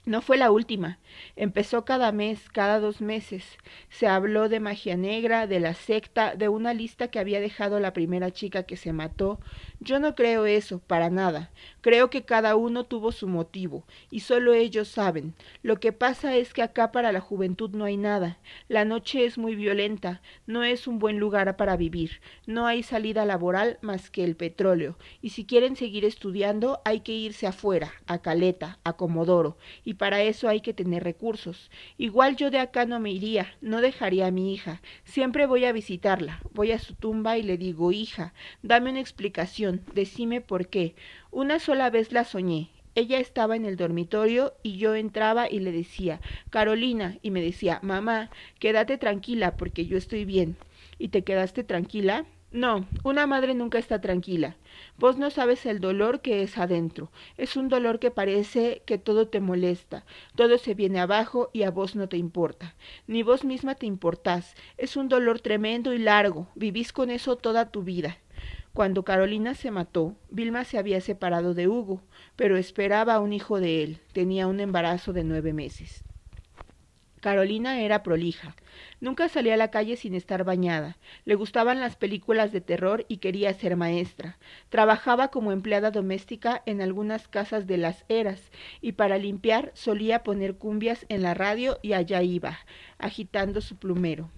no 0.10 0.22
fue 0.22 0.38
la 0.38 0.50
última. 0.50 0.98
Empezó 1.36 1.86
cada 1.86 2.12
mes, 2.12 2.50
cada 2.50 2.80
dos 2.80 3.00
meses. 3.00 3.60
Se 3.90 4.08
habló 4.08 4.50
de 4.50 4.60
magia 4.60 4.98
negra, 4.98 5.46
de 5.46 5.60
la 5.60 5.76
secta, 5.76 6.36
de 6.36 6.50
una 6.50 6.74
lista 6.74 7.10
que 7.10 7.20
había 7.20 7.40
dejado 7.40 7.80
la 7.80 7.94
primera 7.94 8.32
chica 8.32 8.64
que 8.64 8.76
se 8.76 8.92
mató. 8.92 9.40
Yo 9.80 10.00
no 10.00 10.16
creo 10.16 10.48
eso, 10.48 10.80
para 10.80 11.12
nada. 11.12 11.52
Creo 11.82 12.10
que 12.10 12.24
cada 12.24 12.56
uno 12.56 12.86
tuvo 12.86 13.12
su 13.12 13.28
motivo, 13.28 13.86
y 14.10 14.22
solo 14.22 14.54
ellos 14.54 14.88
saben. 14.88 15.36
Lo 15.62 15.80
que 15.80 15.94
pasa 15.94 16.36
es 16.36 16.54
que 16.54 16.64
acá 16.64 16.92
para 16.92 17.12
la 17.12 17.22
juventud 17.22 17.70
no 17.70 17.86
hay 17.86 17.96
nada. 17.96 18.40
La 18.68 18.86
noche 18.86 19.26
es 19.26 19.38
muy 19.38 19.56
violenta, 19.56 20.22
no 20.48 20.64
es 20.64 20.88
un 20.88 20.98
buen 20.98 21.20
lugar 21.20 21.56
para 21.56 21.78
vivir. 21.78 22.20
No 22.48 22.66
hay 22.66 22.82
salida 22.82 23.26
laboral 23.26 23.78
más 23.82 24.10
que 24.10 24.24
el 24.24 24.36
petróleo, 24.36 24.98
y 25.22 25.30
si 25.30 25.46
quieren 25.46 25.76
seguir 25.76 26.04
estudiando 26.04 26.82
hay 26.84 27.02
que 27.02 27.14
irse 27.14 27.46
afuera, 27.46 27.94
a 28.08 28.18
Caleta, 28.18 28.80
a 28.84 28.94
Comodoro, 28.94 29.58
para 30.00 30.24
eso 30.24 30.48
hay 30.48 30.62
que 30.62 30.74
tener 30.74 31.04
recursos. 31.04 31.70
Igual 31.98 32.38
yo 32.38 32.50
de 32.50 32.60
acá 32.60 32.86
no 32.86 33.02
me 33.02 33.12
iría, 33.12 33.54
no 33.60 33.82
dejaría 33.82 34.28
a 34.28 34.32
mi 34.32 34.54
hija. 34.54 34.82
Siempre 35.04 35.46
voy 35.46 35.66
a 35.66 35.74
visitarla. 35.74 36.40
Voy 36.54 36.72
a 36.72 36.80
su 36.80 36.96
tumba 36.96 37.38
y 37.38 37.44
le 37.44 37.58
digo, 37.58 37.92
hija, 37.92 38.34
dame 38.64 38.92
una 38.92 39.02
explicación, 39.02 39.82
decime 39.94 40.40
por 40.40 40.70
qué. 40.70 40.96
Una 41.32 41.60
sola 41.60 41.90
vez 41.90 42.14
la 42.14 42.24
soñé. 42.24 42.70
Ella 42.96 43.20
estaba 43.20 43.58
en 43.58 43.66
el 43.66 43.76
dormitorio 43.76 44.54
y 44.64 44.78
yo 44.78 44.96
entraba 44.96 45.50
y 45.52 45.60
le 45.60 45.74
decía, 45.74 46.22
Carolina, 46.50 47.18
y 47.22 47.32
me 47.32 47.42
decía, 47.42 47.80
mamá, 47.84 48.30
quédate 48.58 48.98
tranquila 48.98 49.58
porque 49.58 49.86
yo 49.86 49.98
estoy 49.98 50.24
bien. 50.24 50.56
¿Y 50.98 51.10
te 51.10 51.26
quedaste 51.26 51.66
tranquila? 51.66 52.26
No, 52.52 52.88
una 53.04 53.28
madre 53.28 53.54
nunca 53.54 53.78
está 53.78 54.02
tranquila. 54.02 54.56
Vos 54.98 55.20
no 55.20 55.30
sabes 55.30 55.68
el 55.68 55.80
dolor 55.80 56.22
que 56.22 56.42
es 56.42 56.58
adentro. 56.58 57.12
Es 57.38 57.56
un 57.56 57.70
dolor 57.70 58.00
que 58.00 58.10
parece 58.10 58.82
que 58.88 58.98
todo 58.98 59.28
te 59.28 59.40
molesta, 59.40 60.04
todo 60.36 60.58
se 60.58 60.74
viene 60.74 61.00
abajo 61.00 61.52
y 61.54 61.62
a 61.62 61.70
vos 61.70 61.96
no 61.96 62.10
te 62.10 62.18
importa. 62.18 62.76
Ni 63.06 63.22
vos 63.22 63.46
misma 63.46 63.76
te 63.76 63.86
importás. 63.86 64.56
Es 64.78 64.98
un 64.98 65.10
dolor 65.10 65.42
tremendo 65.42 65.94
y 65.94 66.00
largo. 66.00 66.48
Vivís 66.56 66.92
con 66.92 67.12
eso 67.12 67.36
toda 67.36 67.70
tu 67.70 67.84
vida. 67.84 68.18
Cuando 68.74 69.04
Carolina 69.04 69.54
se 69.54 69.70
mató, 69.70 70.16
Vilma 70.32 70.64
se 70.64 70.80
había 70.80 71.02
separado 71.02 71.54
de 71.54 71.68
Hugo, 71.68 72.02
pero 72.36 72.58
esperaba 72.58 73.20
un 73.20 73.32
hijo 73.32 73.60
de 73.60 73.84
él. 73.84 74.00
Tenía 74.12 74.48
un 74.48 74.60
embarazo 74.60 75.14
de 75.14 75.24
nueve 75.24 75.54
meses. 75.54 76.04
Carolina 77.22 77.82
era 77.82 78.04
prolija. 78.04 78.56
Nunca 79.02 79.30
salía 79.30 79.56
a 79.56 79.58
la 79.58 79.72
calle 79.72 79.98
sin 79.98 80.16
estar 80.16 80.44
bañada. 80.44 80.98
Le 81.26 81.36
gustaban 81.36 81.80
las 81.80 81.96
películas 81.96 82.52
de 82.52 82.62
terror 82.62 83.06
y 83.08 83.18
quería 83.18 83.54
ser 83.54 83.76
maestra. 83.76 84.38
Trabajaba 84.70 85.30
como 85.30 85.52
empleada 85.52 85.92
doméstica 85.92 86.62
en 86.66 86.82
algunas 86.82 87.28
casas 87.28 87.68
de 87.68 87.78
las 87.78 88.06
eras 88.10 88.52
y 88.82 88.94
para 88.94 89.18
limpiar 89.18 89.72
solía 89.74 90.24
poner 90.24 90.56
cumbias 90.56 91.06
en 91.10 91.22
la 91.22 91.34
radio 91.34 91.80
y 91.82 91.94
allá 91.94 92.22
iba, 92.22 92.60
agitando 92.98 93.62
su 93.62 93.76
plumero. 93.76 94.30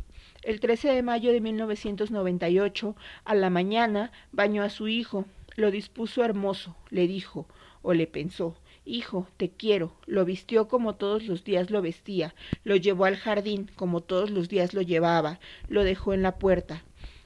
El 0.44 0.60
13 0.60 0.90
de 0.94 1.04
mayo 1.04 1.32
de 1.32 1.40
1998, 1.40 2.96
a 3.26 3.36
la 3.36 3.52
mañana, 3.52 4.12
bañó 4.32 4.64
a 4.64 4.70
su 4.70 4.88
hijo. 4.88 5.26
Lo 5.56 5.70
dispuso 5.70 6.24
hermoso, 6.24 6.76
le 6.90 7.08
dijo, 7.08 7.46
o 7.84 7.94
le 7.94 8.08
pensó. 8.08 8.56
Hijo, 8.92 9.26
te 9.38 9.50
quiero. 9.50 9.94
Lo 10.06 10.26
vistió 10.26 10.68
como 10.68 10.96
todos 10.96 11.26
los 11.26 11.46
días 11.46 11.72
lo 11.72 11.82
vestía, 11.82 12.36
lo 12.66 12.76
llevó 12.76 13.06
al 13.06 13.16
jardín 13.16 13.72
como 13.78 14.02
todos 14.02 14.32
los 14.32 14.50
días 14.50 14.74
lo 14.74 14.82
llevaba, 14.82 15.40
lo 15.70 15.86
dejó 15.86 16.14
en 16.14 16.22
la 16.22 16.38
puerta. 16.38 16.84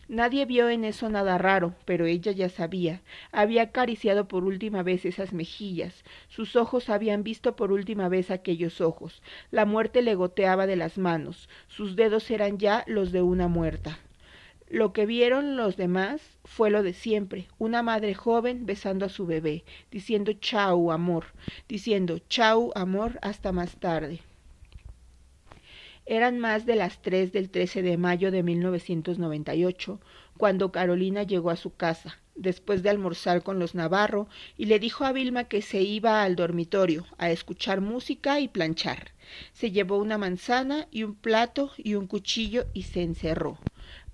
Nadie 0.07 0.45
vio 0.45 0.69
en 0.69 0.83
eso 0.85 1.09
nada 1.09 1.39
raro, 1.39 1.73
pero 1.85 2.05
ella 2.05 2.31
ya 2.33 2.49
sabía. 2.49 3.01
Había 3.31 3.63
acariciado 3.63 4.27
por 4.27 4.43
última 4.43 4.83
vez 4.83 5.05
esas 5.05 5.33
mejillas. 5.33 6.03
Sus 6.27 6.55
ojos 6.55 6.87
habían 6.91 7.23
visto 7.23 7.55
por 7.55 7.71
última 7.71 8.09
vez 8.09 8.29
aquellos 8.29 8.79
ojos. 8.79 9.23
La 9.49 9.65
muerte 9.65 10.03
le 10.03 10.13
goteaba 10.13 10.67
de 10.67 10.75
las 10.75 10.99
manos. 10.99 11.49
Sus 11.67 11.95
dedos 11.95 12.29
eran 12.29 12.59
ya 12.59 12.83
los 12.85 13.11
de 13.11 13.23
una 13.23 13.47
muerta. 13.47 13.97
Lo 14.67 14.93
que 14.93 15.05
vieron 15.05 15.57
los 15.57 15.77
demás 15.77 16.21
fue 16.43 16.71
lo 16.71 16.81
de 16.81 16.93
siempre, 16.93 17.47
una 17.59 17.83
madre 17.83 18.15
joven 18.15 18.65
besando 18.65 19.05
a 19.05 19.09
su 19.09 19.27
bebé, 19.27 19.63
diciendo 19.91 20.33
chau, 20.33 20.91
amor, 20.91 21.25
diciendo 21.69 22.17
chau, 22.29 22.71
amor, 22.73 23.19
hasta 23.21 23.51
más 23.51 23.75
tarde. 23.79 24.21
Eran 26.07 26.39
más 26.39 26.65
de 26.65 26.75
las 26.75 27.01
tres 27.03 27.31
del 27.31 27.51
13 27.51 27.83
de 27.83 27.97
mayo 27.97 28.31
de 28.31 28.41
1998 28.41 29.99
cuando 30.37 30.71
Carolina 30.71 31.21
llegó 31.21 31.51
a 31.51 31.55
su 31.55 31.75
casa, 31.75 32.19
después 32.33 32.81
de 32.81 32.89
almorzar 32.89 33.43
con 33.43 33.59
los 33.59 33.75
Navarro, 33.75 34.27
y 34.57 34.65
le 34.65 34.79
dijo 34.79 35.05
a 35.05 35.11
Vilma 35.11 35.43
que 35.43 35.61
se 35.61 35.81
iba 35.83 36.23
al 36.23 36.35
dormitorio 36.35 37.05
a 37.19 37.29
escuchar 37.29 37.81
música 37.81 38.39
y 38.39 38.47
planchar. 38.47 39.11
Se 39.53 39.69
llevó 39.69 39.97
una 39.97 40.17
manzana 40.17 40.87
y 40.89 41.03
un 41.03 41.13
plato 41.13 41.71
y 41.77 41.93
un 41.93 42.07
cuchillo 42.07 42.65
y 42.73 42.83
se 42.83 43.03
encerró. 43.03 43.59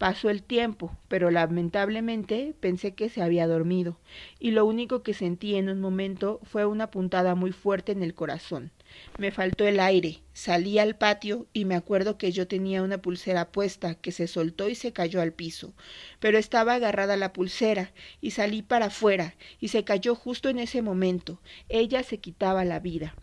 Pasó 0.02 0.32
el 0.32 0.42
tiempo, 0.42 0.98
pero 1.08 1.30
lamentablemente 1.30 2.56
pensé 2.60 2.96
que 2.96 3.08
se 3.08 3.22
había 3.22 3.46
dormido, 3.46 4.00
y 4.40 4.50
lo 4.50 4.66
único 4.66 5.04
que 5.04 5.14
sentí 5.14 5.54
en 5.54 5.70
un 5.70 5.80
momento 5.80 6.40
fue 6.42 6.66
una 6.66 6.90
puntada 6.90 7.36
muy 7.36 7.52
fuerte 7.52 7.92
en 7.92 8.02
el 8.02 8.16
corazón. 8.16 8.72
Me 9.20 9.30
faltó 9.30 9.68
el 9.68 9.80
aire, 9.80 10.18
salí 10.34 10.80
al 10.80 10.96
patio 10.98 11.46
y 11.54 11.66
me 11.66 11.76
acuerdo 11.76 12.18
que 12.18 12.32
yo 12.32 12.48
tenía 12.48 12.82
una 12.82 12.98
pulsera 12.98 13.52
puesta 13.52 13.94
que 13.94 14.12
se 14.12 14.26
soltó 14.26 14.70
y 14.70 14.74
se 14.74 14.92
cayó 14.92 15.22
al 15.22 15.34
piso, 15.34 15.72
pero 16.20 16.40
estaba 16.40 16.74
agarrada 16.74 17.16
la 17.16 17.32
pulsera 17.32 17.92
y 18.22 18.32
salí 18.32 18.64
para 18.64 18.88
afuera 18.88 19.36
y 19.60 19.68
se 19.68 19.84
cayó 19.84 20.16
justo 20.16 20.50
en 20.50 20.58
ese 20.58 20.82
momento. 20.82 21.40
Ella 21.70 22.02
se 22.02 22.18
quitaba 22.18 22.66
la 22.66 22.80
vida. 22.80 23.14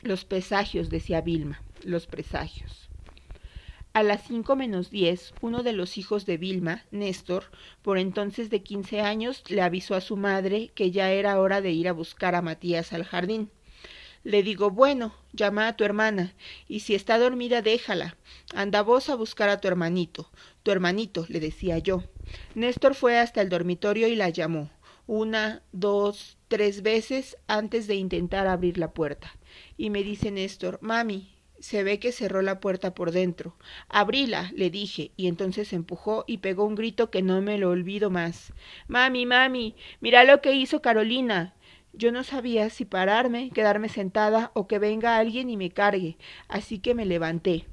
Los 0.00 0.24
presagios, 0.24 0.88
decía 0.88 1.20
Vilma, 1.20 1.62
los 1.84 2.06
presagios. 2.06 2.88
A 3.94 4.02
las 4.02 4.22
cinco 4.26 4.56
menos 4.56 4.90
diez, 4.90 5.34
uno 5.42 5.62
de 5.62 5.74
los 5.74 5.98
hijos 5.98 6.24
de 6.24 6.38
Vilma, 6.38 6.86
Néstor, 6.90 7.44
por 7.82 7.98
entonces 7.98 8.48
de 8.48 8.62
quince 8.62 9.02
años, 9.02 9.44
le 9.50 9.60
avisó 9.60 9.94
a 9.94 10.00
su 10.00 10.16
madre 10.16 10.70
que 10.74 10.90
ya 10.90 11.10
era 11.10 11.38
hora 11.38 11.60
de 11.60 11.72
ir 11.72 11.88
a 11.88 11.92
buscar 11.92 12.34
a 12.34 12.40
Matías 12.40 12.94
al 12.94 13.04
jardín. 13.04 13.50
Le 14.24 14.42
digo, 14.42 14.70
bueno, 14.70 15.14
llama 15.34 15.68
a 15.68 15.76
tu 15.76 15.84
hermana, 15.84 16.32
y 16.68 16.80
si 16.80 16.94
está 16.94 17.18
dormida, 17.18 17.60
déjala. 17.60 18.16
Anda 18.54 18.80
vos 18.80 19.10
a 19.10 19.14
buscar 19.14 19.50
a 19.50 19.60
tu 19.60 19.68
hermanito. 19.68 20.30
Tu 20.62 20.70
hermanito, 20.70 21.26
le 21.28 21.40
decía 21.40 21.76
yo. 21.76 22.02
Néstor 22.54 22.94
fue 22.94 23.18
hasta 23.18 23.42
el 23.42 23.50
dormitorio 23.50 24.08
y 24.08 24.16
la 24.16 24.30
llamó, 24.30 24.70
una, 25.06 25.62
dos, 25.72 26.38
tres 26.48 26.82
veces 26.82 27.36
antes 27.46 27.86
de 27.88 27.96
intentar 27.96 28.46
abrir 28.46 28.78
la 28.78 28.92
puerta. 28.92 29.36
Y 29.76 29.90
me 29.90 30.02
dice 30.02 30.30
Néstor, 30.30 30.78
mami, 30.80 31.31
se 31.62 31.84
ve 31.84 32.00
que 32.00 32.10
cerró 32.10 32.42
la 32.42 32.58
puerta 32.58 32.92
por 32.92 33.12
dentro. 33.12 33.54
Abríla, 33.88 34.50
le 34.54 34.68
dije, 34.68 35.12
y 35.16 35.28
entonces 35.28 35.72
empujó 35.72 36.24
y 36.26 36.38
pegó 36.38 36.64
un 36.64 36.74
grito 36.74 37.10
que 37.10 37.22
no 37.22 37.40
me 37.40 37.56
lo 37.56 37.70
olvido 37.70 38.10
más. 38.10 38.52
Mami, 38.88 39.26
mami, 39.26 39.76
mira 40.00 40.24
lo 40.24 40.40
que 40.40 40.54
hizo 40.54 40.82
Carolina. 40.82 41.54
Yo 41.92 42.10
no 42.10 42.24
sabía 42.24 42.68
si 42.68 42.84
pararme, 42.84 43.50
quedarme 43.50 43.88
sentada 43.88 44.50
o 44.54 44.66
que 44.66 44.80
venga 44.80 45.18
alguien 45.18 45.50
y 45.50 45.56
me 45.56 45.70
cargue, 45.70 46.16
así 46.48 46.80
que 46.80 46.94
me 46.94 47.06
levanté 47.06 47.66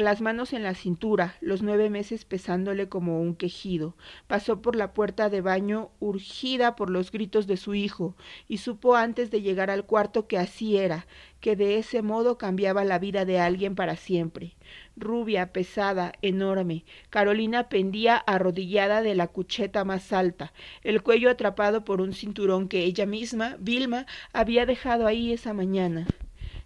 las 0.00 0.20
manos 0.20 0.52
en 0.52 0.62
la 0.62 0.74
cintura, 0.74 1.36
los 1.40 1.62
nueve 1.62 1.90
meses 1.90 2.24
pesándole 2.24 2.88
como 2.88 3.20
un 3.20 3.34
quejido. 3.34 3.96
Pasó 4.26 4.62
por 4.62 4.76
la 4.76 4.92
puerta 4.92 5.28
de 5.28 5.40
baño 5.40 5.90
urgida 6.00 6.76
por 6.76 6.90
los 6.90 7.10
gritos 7.10 7.46
de 7.46 7.56
su 7.56 7.74
hijo, 7.74 8.16
y 8.48 8.58
supo 8.58 8.96
antes 8.96 9.30
de 9.30 9.42
llegar 9.42 9.70
al 9.70 9.86
cuarto 9.86 10.26
que 10.26 10.38
así 10.38 10.76
era, 10.76 11.06
que 11.40 11.56
de 11.56 11.78
ese 11.78 12.02
modo 12.02 12.38
cambiaba 12.38 12.84
la 12.84 12.98
vida 12.98 13.24
de 13.24 13.40
alguien 13.40 13.74
para 13.74 13.96
siempre. 13.96 14.56
Rubia, 14.96 15.52
pesada, 15.52 16.12
enorme, 16.22 16.84
Carolina 17.10 17.68
pendía 17.68 18.16
arrodillada 18.16 19.02
de 19.02 19.14
la 19.14 19.28
cucheta 19.28 19.84
más 19.84 20.12
alta, 20.12 20.52
el 20.82 21.02
cuello 21.02 21.30
atrapado 21.30 21.84
por 21.84 22.00
un 22.00 22.12
cinturón 22.12 22.68
que 22.68 22.84
ella 22.84 23.06
misma, 23.06 23.56
Vilma, 23.58 24.06
había 24.32 24.66
dejado 24.66 25.06
ahí 25.06 25.32
esa 25.32 25.52
mañana. 25.52 26.06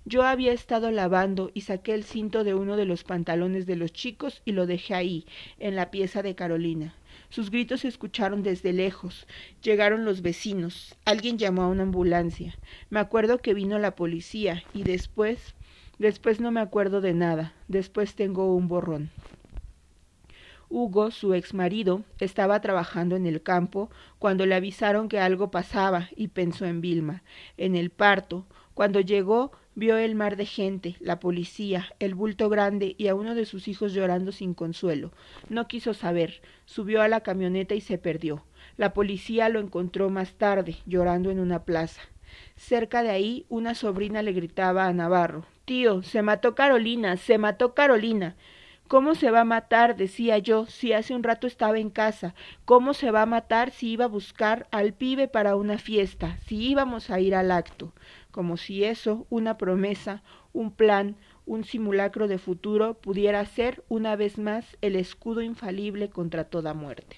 Yo 0.06 0.22
había 0.22 0.52
estado 0.52 0.90
lavando 0.90 1.50
y 1.54 1.62
saqué 1.62 1.94
el 1.94 2.04
cinto 2.04 2.44
de 2.44 2.54
uno 2.54 2.76
de 2.76 2.84
los 2.84 3.04
pantalones 3.04 3.64
de 3.64 3.76
los 3.76 3.92
chicos 3.92 4.42
y 4.44 4.52
lo 4.52 4.66
dejé 4.66 4.94
ahí, 4.94 5.24
en 5.58 5.76
la 5.76 5.90
pieza 5.90 6.22
de 6.22 6.34
Carolina. 6.34 6.94
Sus 7.30 7.50
gritos 7.50 7.80
se 7.80 7.88
escucharon 7.88 8.42
desde 8.42 8.74
lejos. 8.74 9.26
Llegaron 9.62 10.04
los 10.04 10.20
vecinos. 10.20 10.94
Alguien 11.06 11.38
llamó 11.38 11.62
a 11.62 11.68
una 11.68 11.84
ambulancia. 11.84 12.54
Me 12.90 13.00
acuerdo 13.00 13.38
que 13.38 13.54
vino 13.54 13.78
la 13.78 13.96
policía 13.96 14.62
y 14.74 14.82
después... 14.82 15.54
Después 15.98 16.40
no 16.40 16.50
me 16.50 16.60
acuerdo 16.60 17.00
de 17.00 17.14
nada. 17.14 17.54
Después 17.68 18.14
tengo 18.14 18.54
un 18.54 18.68
borrón. 18.68 19.10
Hugo, 20.68 21.12
su 21.12 21.34
ex 21.34 21.54
marido, 21.54 22.02
estaba 22.18 22.60
trabajando 22.60 23.14
en 23.16 23.26
el 23.26 23.42
campo 23.42 23.90
cuando 24.18 24.44
le 24.44 24.56
avisaron 24.56 25.08
que 25.08 25.20
algo 25.20 25.50
pasaba 25.50 26.08
y 26.16 26.28
pensó 26.28 26.66
en 26.66 26.80
Vilma, 26.80 27.22
en 27.56 27.76
el 27.76 27.90
parto. 27.90 28.44
Cuando 28.74 29.00
llegó 29.00 29.52
Vio 29.76 29.96
el 29.96 30.14
mar 30.14 30.36
de 30.36 30.46
gente, 30.46 30.96
la 31.00 31.18
policía, 31.18 31.86
el 31.98 32.14
bulto 32.14 32.48
grande 32.48 32.94
y 32.96 33.08
a 33.08 33.14
uno 33.14 33.34
de 33.34 33.44
sus 33.44 33.66
hijos 33.66 33.92
llorando 33.92 34.30
sin 34.30 34.54
consuelo. 34.54 35.12
No 35.48 35.66
quiso 35.66 35.94
saber. 35.94 36.42
Subió 36.64 37.02
a 37.02 37.08
la 37.08 37.22
camioneta 37.22 37.74
y 37.74 37.80
se 37.80 37.98
perdió. 37.98 38.44
La 38.76 38.92
policía 38.92 39.48
lo 39.48 39.58
encontró 39.58 40.10
más 40.10 40.34
tarde, 40.34 40.76
llorando 40.86 41.30
en 41.30 41.40
una 41.40 41.64
plaza. 41.64 42.02
Cerca 42.56 43.02
de 43.02 43.10
ahí, 43.10 43.46
una 43.48 43.74
sobrina 43.74 44.22
le 44.22 44.32
gritaba 44.32 44.86
a 44.86 44.92
Navarro 44.92 45.44
Tío, 45.64 46.02
se 46.02 46.20
mató 46.20 46.54
Carolina, 46.54 47.16
se 47.16 47.38
mató 47.38 47.74
Carolina. 47.74 48.36
¿Cómo 48.94 49.16
se 49.16 49.32
va 49.32 49.40
a 49.40 49.44
matar? 49.44 49.96
decía 49.96 50.38
yo, 50.38 50.66
si 50.66 50.92
hace 50.92 51.16
un 51.16 51.24
rato 51.24 51.48
estaba 51.48 51.80
en 51.80 51.90
casa. 51.90 52.32
¿Cómo 52.64 52.94
se 52.94 53.10
va 53.10 53.22
a 53.22 53.26
matar 53.26 53.72
si 53.72 53.90
iba 53.90 54.04
a 54.04 54.14
buscar 54.16 54.68
al 54.70 54.92
pibe 54.92 55.26
para 55.26 55.56
una 55.56 55.78
fiesta, 55.78 56.38
si 56.46 56.68
íbamos 56.68 57.10
a 57.10 57.18
ir 57.18 57.34
al 57.34 57.50
acto? 57.50 57.92
como 58.30 58.56
si 58.56 58.84
eso, 58.84 59.26
una 59.30 59.58
promesa, 59.58 60.22
un 60.52 60.70
plan, 60.70 61.16
un 61.44 61.64
simulacro 61.64 62.28
de 62.28 62.38
futuro, 62.38 62.94
pudiera 62.94 63.44
ser 63.46 63.82
una 63.88 64.14
vez 64.14 64.38
más 64.38 64.76
el 64.80 64.94
escudo 64.94 65.42
infalible 65.42 66.08
contra 66.08 66.44
toda 66.44 66.72
muerte. 66.72 67.16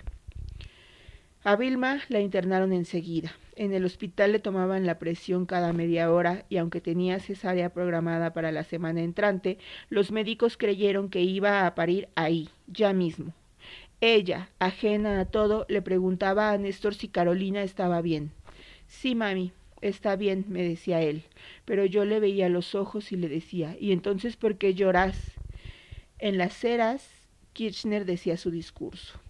A 1.46 1.54
Vilma 1.54 2.00
la 2.08 2.18
internaron 2.18 2.72
enseguida. 2.72 3.32
En 3.54 3.72
el 3.72 3.84
hospital 3.84 4.32
le 4.32 4.40
tomaban 4.40 4.84
la 4.84 4.98
presión 4.98 5.46
cada 5.46 5.72
media 5.72 6.10
hora 6.10 6.44
y 6.48 6.56
aunque 6.56 6.80
tenía 6.80 7.20
cesárea 7.20 7.72
programada 7.72 8.32
para 8.32 8.50
la 8.50 8.64
semana 8.64 9.00
entrante, 9.02 9.58
los 9.88 10.10
médicos 10.10 10.56
creyeron 10.56 11.08
que 11.08 11.20
iba 11.20 11.64
a 11.64 11.76
parir 11.76 12.08
ahí, 12.16 12.48
ya 12.66 12.92
mismo. 12.92 13.32
Ella, 14.00 14.50
ajena 14.58 15.20
a 15.20 15.26
todo, 15.26 15.66
le 15.68 15.82
preguntaba 15.82 16.50
a 16.50 16.58
Néstor 16.58 16.96
si 16.96 17.06
Carolina 17.06 17.62
estaba 17.62 18.02
bien. 18.02 18.32
Sí, 18.88 19.14
mami, 19.14 19.52
Está 19.82 20.16
bien, 20.16 20.46
me 20.48 20.64
decía 20.64 21.00
él, 21.00 21.22
pero 21.64 21.84
yo 21.84 22.04
le 22.04 22.18
veía 22.18 22.48
los 22.48 22.74
ojos 22.74 23.12
y 23.12 23.16
le 23.16 23.28
decía, 23.28 23.76
¿y 23.78 23.92
entonces 23.92 24.34
por 24.34 24.58
qué 24.58 24.74
lloras? 24.74 25.16
En 26.18 26.38
las 26.38 26.54
ceras, 26.54 27.08
Kirchner 27.52 28.04
decía 28.04 28.36
su 28.36 28.50
discurso. 28.50 29.20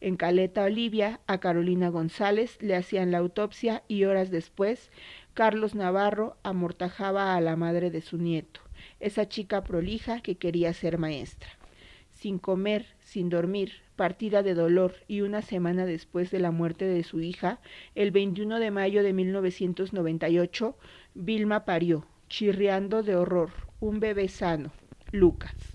En 0.00 0.16
Caleta 0.16 0.64
Olivia, 0.64 1.20
a 1.26 1.38
Carolina 1.38 1.88
González 1.88 2.58
le 2.60 2.76
hacían 2.76 3.10
la 3.10 3.18
autopsia 3.18 3.82
y 3.88 4.04
horas 4.04 4.30
después, 4.30 4.90
Carlos 5.34 5.74
Navarro 5.74 6.36
amortajaba 6.42 7.34
a 7.34 7.40
la 7.40 7.56
madre 7.56 7.90
de 7.90 8.00
su 8.00 8.18
nieto, 8.18 8.60
esa 9.00 9.28
chica 9.28 9.64
prolija 9.64 10.20
que 10.20 10.36
quería 10.36 10.72
ser 10.72 10.98
maestra. 10.98 11.50
Sin 12.10 12.38
comer, 12.38 12.86
sin 13.00 13.28
dormir, 13.28 13.72
partida 13.96 14.42
de 14.42 14.54
dolor 14.54 14.94
y 15.08 15.20
una 15.22 15.42
semana 15.42 15.86
después 15.86 16.30
de 16.30 16.38
la 16.38 16.50
muerte 16.50 16.84
de 16.84 17.02
su 17.02 17.20
hija, 17.20 17.60
el 17.94 18.10
21 18.12 18.60
de 18.60 18.70
mayo 18.70 19.02
de 19.02 19.12
1998, 19.12 20.76
Vilma 21.14 21.64
parió, 21.64 22.06
chirriando 22.28 23.02
de 23.02 23.16
horror, 23.16 23.50
un 23.80 24.00
bebé 24.00 24.28
sano, 24.28 24.72
Lucas. 25.10 25.73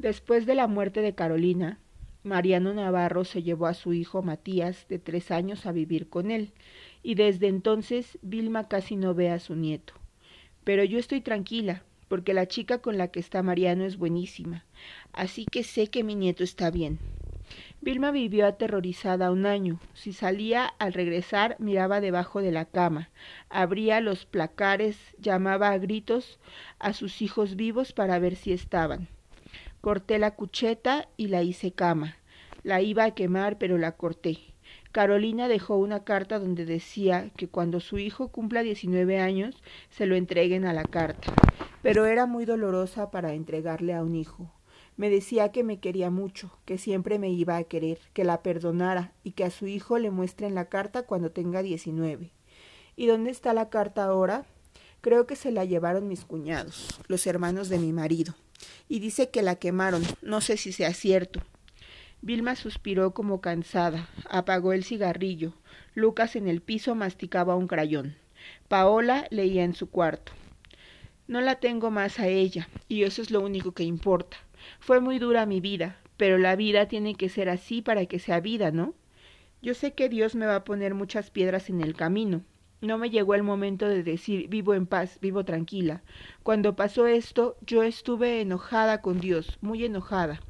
Después 0.00 0.46
de 0.46 0.54
la 0.54 0.66
muerte 0.66 1.02
de 1.02 1.14
Carolina, 1.14 1.78
Mariano 2.22 2.72
Navarro 2.72 3.26
se 3.26 3.42
llevó 3.42 3.66
a 3.66 3.74
su 3.74 3.92
hijo 3.92 4.22
Matías, 4.22 4.88
de 4.88 4.98
tres 4.98 5.30
años, 5.30 5.66
a 5.66 5.72
vivir 5.72 6.08
con 6.08 6.30
él, 6.30 6.54
y 7.02 7.16
desde 7.16 7.48
entonces 7.48 8.18
Vilma 8.22 8.66
casi 8.66 8.96
no 8.96 9.12
ve 9.12 9.28
a 9.28 9.38
su 9.38 9.56
nieto. 9.56 9.92
Pero 10.64 10.84
yo 10.84 10.98
estoy 10.98 11.20
tranquila, 11.20 11.82
porque 12.08 12.32
la 12.32 12.48
chica 12.48 12.78
con 12.78 12.96
la 12.96 13.08
que 13.08 13.20
está 13.20 13.42
Mariano 13.42 13.84
es 13.84 13.98
buenísima, 13.98 14.64
así 15.12 15.44
que 15.44 15.64
sé 15.64 15.88
que 15.88 16.02
mi 16.02 16.14
nieto 16.14 16.44
está 16.44 16.70
bien. 16.70 16.98
Vilma 17.82 18.10
vivió 18.10 18.46
aterrorizada 18.46 19.30
un 19.30 19.44
año. 19.44 19.80
Si 19.92 20.14
salía 20.14 20.64
al 20.78 20.94
regresar, 20.94 21.56
miraba 21.58 22.00
debajo 22.00 22.40
de 22.40 22.52
la 22.52 22.64
cama, 22.64 23.10
abría 23.50 24.00
los 24.00 24.24
placares, 24.24 24.96
llamaba 25.18 25.68
a 25.68 25.76
gritos 25.76 26.40
a 26.78 26.94
sus 26.94 27.20
hijos 27.20 27.54
vivos 27.54 27.92
para 27.92 28.18
ver 28.18 28.34
si 28.34 28.54
estaban. 28.54 29.06
Corté 29.80 30.18
la 30.18 30.34
cucheta 30.34 31.08
y 31.16 31.28
la 31.28 31.42
hice 31.42 31.72
cama. 31.72 32.16
La 32.62 32.82
iba 32.82 33.04
a 33.04 33.14
quemar, 33.14 33.56
pero 33.56 33.78
la 33.78 33.92
corté. 33.92 34.38
Carolina 34.92 35.48
dejó 35.48 35.76
una 35.76 36.04
carta 36.04 36.38
donde 36.38 36.66
decía 36.66 37.30
que 37.36 37.48
cuando 37.48 37.80
su 37.80 37.96
hijo 37.96 38.28
cumpla 38.28 38.62
19 38.62 39.20
años 39.20 39.62
se 39.88 40.04
lo 40.04 40.16
entreguen 40.16 40.66
a 40.66 40.74
la 40.74 40.84
carta, 40.84 41.32
pero 41.80 42.04
era 42.04 42.26
muy 42.26 42.44
dolorosa 42.44 43.10
para 43.10 43.32
entregarle 43.32 43.94
a 43.94 44.02
un 44.02 44.16
hijo. 44.16 44.52
Me 44.98 45.08
decía 45.08 45.50
que 45.50 45.64
me 45.64 45.80
quería 45.80 46.10
mucho, 46.10 46.50
que 46.66 46.76
siempre 46.76 47.18
me 47.18 47.30
iba 47.30 47.56
a 47.56 47.64
querer, 47.64 48.00
que 48.12 48.24
la 48.24 48.42
perdonara 48.42 49.12
y 49.24 49.30
que 49.30 49.44
a 49.44 49.50
su 49.50 49.66
hijo 49.66 49.98
le 49.98 50.10
muestren 50.10 50.54
la 50.54 50.66
carta 50.66 51.04
cuando 51.04 51.30
tenga 51.30 51.62
19. 51.62 52.32
¿Y 52.96 53.06
dónde 53.06 53.30
está 53.30 53.54
la 53.54 53.70
carta 53.70 54.04
ahora? 54.04 54.44
Creo 55.00 55.26
que 55.26 55.36
se 55.36 55.52
la 55.52 55.64
llevaron 55.64 56.06
mis 56.06 56.26
cuñados, 56.26 57.00
los 57.08 57.26
hermanos 57.26 57.70
de 57.70 57.78
mi 57.78 57.94
marido. 57.94 58.34
Y 58.88 59.00
dice 59.00 59.30
que 59.30 59.42
la 59.42 59.56
quemaron, 59.56 60.02
no 60.22 60.40
sé 60.40 60.56
si 60.56 60.72
sea 60.72 60.94
cierto. 60.94 61.40
Vilma 62.22 62.54
suspiró 62.56 63.14
como 63.14 63.40
cansada, 63.40 64.08
apagó 64.28 64.72
el 64.72 64.84
cigarrillo. 64.84 65.54
Lucas 65.94 66.36
en 66.36 66.48
el 66.48 66.60
piso 66.60 66.94
masticaba 66.94 67.56
un 67.56 67.66
crayón. 67.66 68.16
Paola 68.68 69.26
leía 69.30 69.64
en 69.64 69.74
su 69.74 69.90
cuarto. 69.90 70.32
No 71.26 71.40
la 71.40 71.56
tengo 71.60 71.90
más 71.90 72.18
a 72.18 72.28
ella, 72.28 72.68
y 72.88 73.04
eso 73.04 73.22
es 73.22 73.30
lo 73.30 73.40
único 73.40 73.72
que 73.72 73.84
importa. 73.84 74.36
Fue 74.80 75.00
muy 75.00 75.18
dura 75.18 75.46
mi 75.46 75.60
vida, 75.60 75.96
pero 76.16 76.38
la 76.38 76.56
vida 76.56 76.88
tiene 76.88 77.14
que 77.14 77.28
ser 77.28 77.48
así 77.48 77.82
para 77.82 78.04
que 78.06 78.18
sea 78.18 78.40
vida, 78.40 78.70
¿no? 78.70 78.94
Yo 79.62 79.74
sé 79.74 79.92
que 79.92 80.08
Dios 80.08 80.34
me 80.34 80.46
va 80.46 80.56
a 80.56 80.64
poner 80.64 80.94
muchas 80.94 81.30
piedras 81.30 81.70
en 81.70 81.80
el 81.80 81.94
camino. 81.94 82.42
No 82.80 82.96
me 82.96 83.10
llegó 83.10 83.34
el 83.34 83.42
momento 83.42 83.86
de 83.86 84.02
decir 84.02 84.48
vivo 84.48 84.72
en 84.72 84.86
paz, 84.86 85.18
vivo 85.20 85.44
tranquila. 85.44 86.02
Cuando 86.42 86.76
pasó 86.76 87.06
esto, 87.06 87.56
yo 87.60 87.82
estuve 87.82 88.40
enojada 88.40 89.02
con 89.02 89.20
Dios, 89.20 89.58
muy 89.60 89.84
enojada. 89.84 90.40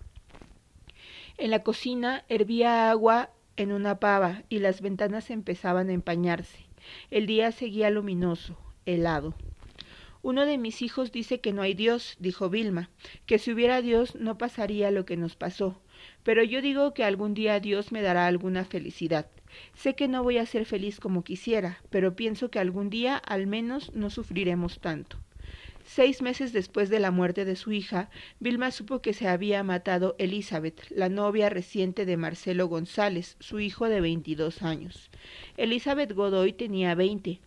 En 1.39 1.51
la 1.51 1.65
cocina 1.65 2.25
hervía 2.29 2.91
agua 2.91 3.31
en 3.57 3.73
una 3.73 3.99
pava 3.99 4.45
y 4.49 4.61
las 4.61 4.81
ventanas 4.81 5.31
empezaban 5.31 5.89
a 5.89 5.93
empañarse. 5.93 6.67
El 7.11 7.27
día 7.27 7.51
seguía 7.51 7.91
luminoso, 7.91 8.57
helado. 8.87 9.35
Uno 10.23 10.45
de 10.47 10.59
mis 10.59 10.83
hijos 10.83 11.13
dice 11.13 11.41
que 11.41 11.53
no 11.53 11.63
hay 11.63 11.75
Dios, 11.75 12.17
dijo 12.21 12.51
Vilma, 12.51 12.91
que 13.27 13.39
si 13.39 13.53
hubiera 13.53 13.81
Dios 13.81 14.15
no 14.15 14.37
pasaría 14.39 14.91
lo 14.91 15.05
que 15.05 15.17
nos 15.17 15.35
pasó. 15.35 15.81
pero 16.23 16.43
yo 16.43 16.63
digo 16.63 16.95
que 16.95 17.05
algún 17.05 17.35
día 17.35 17.61
Dios 17.61 17.93
me 17.93 18.03
dará 18.03 18.27
alguna 18.27 18.65
felicidad. 18.65 19.27
Sé 19.75 19.95
que 19.95 20.09
no 20.09 20.23
voy 20.23 20.39
a 20.39 20.47
ser 20.47 20.65
feliz 20.65 21.01
como 21.01 21.25
quisiera, 21.25 21.83
pero 21.91 22.17
pienso 22.17 22.51
que 22.51 22.59
algún 22.59 22.91
día 22.91 23.17
al 23.17 23.47
menos 23.47 23.95
no 23.95 24.11
sufriremos 24.11 24.81
tanto. 24.81 25.17
Seis 25.85 26.23
meses 26.23 26.53
después 26.53 26.89
de 26.89 27.01
la 27.01 27.11
muerte 27.11 27.45
de 27.45 27.57
su 27.57 27.73
hija, 27.73 28.11
Vilma 28.39 28.71
supo 28.71 29.01
que 29.01 29.13
se 29.13 29.27
había 29.27 29.65
matado 29.65 30.15
Elizabeth, 30.19 30.89
la 30.91 31.09
novia 31.09 31.49
reciente 31.49 32.07
de 32.07 32.17
Marcelo 32.17 32.69
González, 32.69 33.37
su 33.41 33.61
hijo 33.61 33.89
de 33.89 34.01
veintidós 34.01 34.63
años. 34.63 35.11
Elizabeth 35.57 36.13
Godoy 36.13 36.53
tenía 36.53 36.95
veinte 36.95 37.41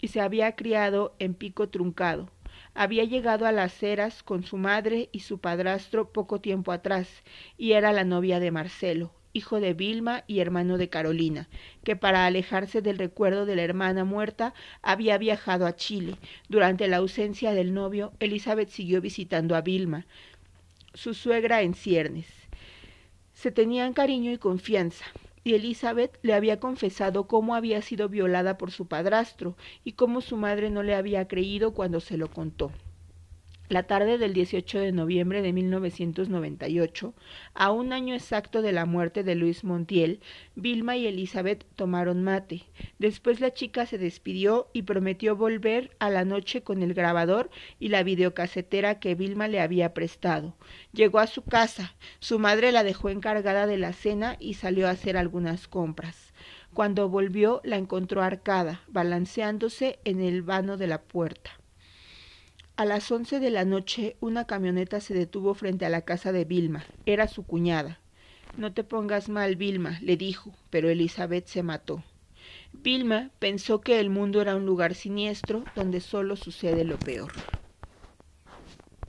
y 0.00 0.08
se 0.08 0.20
había 0.20 0.56
criado 0.56 1.14
en 1.18 1.34
Pico 1.34 1.68
Truncado. 1.68 2.28
Había 2.74 3.04
llegado 3.04 3.46
a 3.46 3.52
las 3.52 3.82
Heras 3.82 4.22
con 4.22 4.44
su 4.44 4.58
madre 4.58 5.08
y 5.12 5.20
su 5.20 5.38
padrastro 5.38 6.12
poco 6.12 6.40
tiempo 6.40 6.72
atrás, 6.72 7.08
y 7.56 7.72
era 7.72 7.92
la 7.92 8.04
novia 8.04 8.40
de 8.40 8.50
Marcelo, 8.50 9.14
hijo 9.36 9.60
de 9.60 9.74
Vilma 9.74 10.24
y 10.26 10.40
hermano 10.40 10.78
de 10.78 10.88
Carolina, 10.88 11.48
que 11.84 11.94
para 11.94 12.26
alejarse 12.26 12.80
del 12.80 12.98
recuerdo 12.98 13.44
de 13.44 13.54
la 13.54 13.62
hermana 13.62 14.04
muerta 14.04 14.54
había 14.82 15.18
viajado 15.18 15.66
a 15.66 15.76
Chile. 15.76 16.16
Durante 16.48 16.88
la 16.88 16.96
ausencia 16.96 17.52
del 17.52 17.74
novio, 17.74 18.12
Elizabeth 18.18 18.70
siguió 18.70 19.00
visitando 19.00 19.54
a 19.54 19.60
Vilma, 19.60 20.06
su 20.94 21.12
suegra 21.12 21.60
en 21.60 21.74
ciernes. 21.74 22.26
Se 23.34 23.50
tenían 23.50 23.92
cariño 23.92 24.32
y 24.32 24.38
confianza, 24.38 25.04
y 25.44 25.54
Elizabeth 25.54 26.18
le 26.22 26.32
había 26.32 26.58
confesado 26.58 27.28
cómo 27.28 27.54
había 27.54 27.82
sido 27.82 28.08
violada 28.08 28.56
por 28.56 28.70
su 28.70 28.88
padrastro 28.88 29.56
y 29.84 29.92
cómo 29.92 30.22
su 30.22 30.36
madre 30.36 30.70
no 30.70 30.82
le 30.82 30.94
había 30.94 31.28
creído 31.28 31.74
cuando 31.74 32.00
se 32.00 32.16
lo 32.16 32.30
contó. 32.30 32.72
La 33.68 33.82
tarde 33.82 34.16
del 34.16 34.32
18 34.32 34.78
de 34.78 34.92
noviembre 34.92 35.42
de 35.42 35.52
1998, 35.52 37.14
a 37.52 37.72
un 37.72 37.92
año 37.92 38.14
exacto 38.14 38.62
de 38.62 38.70
la 38.70 38.86
muerte 38.86 39.24
de 39.24 39.34
Luis 39.34 39.64
Montiel, 39.64 40.20
Vilma 40.54 40.96
y 40.96 41.08
Elizabeth 41.08 41.66
tomaron 41.74 42.22
mate. 42.22 42.62
Después 43.00 43.40
la 43.40 43.52
chica 43.52 43.84
se 43.84 43.98
despidió 43.98 44.68
y 44.72 44.82
prometió 44.82 45.34
volver 45.34 45.90
a 45.98 46.10
la 46.10 46.24
noche 46.24 46.62
con 46.62 46.80
el 46.80 46.94
grabador 46.94 47.50
y 47.80 47.88
la 47.88 48.04
videocasetera 48.04 49.00
que 49.00 49.16
Vilma 49.16 49.48
le 49.48 49.60
había 49.60 49.94
prestado. 49.94 50.54
Llegó 50.92 51.18
a 51.18 51.26
su 51.26 51.42
casa, 51.42 51.96
su 52.20 52.38
madre 52.38 52.70
la 52.70 52.84
dejó 52.84 53.10
encargada 53.10 53.66
de 53.66 53.78
la 53.78 53.92
cena 53.92 54.36
y 54.38 54.54
salió 54.54 54.86
a 54.86 54.90
hacer 54.90 55.16
algunas 55.16 55.66
compras. 55.66 56.32
Cuando 56.72 57.08
volvió 57.08 57.60
la 57.64 57.78
encontró 57.78 58.22
arcada, 58.22 58.82
balanceándose 58.86 59.98
en 60.04 60.20
el 60.20 60.42
vano 60.42 60.76
de 60.76 60.86
la 60.86 61.02
puerta. 61.02 61.50
A 62.78 62.84
las 62.84 63.10
once 63.10 63.40
de 63.40 63.48
la 63.48 63.64
noche 63.64 64.18
una 64.20 64.46
camioneta 64.46 65.00
se 65.00 65.14
detuvo 65.14 65.54
frente 65.54 65.86
a 65.86 65.88
la 65.88 66.02
casa 66.02 66.30
de 66.30 66.44
Vilma. 66.44 66.84
Era 67.06 67.26
su 67.26 67.46
cuñada. 67.46 68.00
No 68.58 68.74
te 68.74 68.84
pongas 68.84 69.30
mal, 69.30 69.56
Vilma, 69.56 69.98
le 70.02 70.18
dijo, 70.18 70.52
pero 70.68 70.90
Elizabeth 70.90 71.46
se 71.46 71.62
mató. 71.62 72.02
Vilma 72.74 73.30
pensó 73.38 73.80
que 73.80 73.98
el 73.98 74.10
mundo 74.10 74.42
era 74.42 74.56
un 74.56 74.66
lugar 74.66 74.94
siniestro 74.94 75.64
donde 75.74 76.02
solo 76.02 76.36
sucede 76.36 76.84
lo 76.84 76.98
peor. 76.98 77.32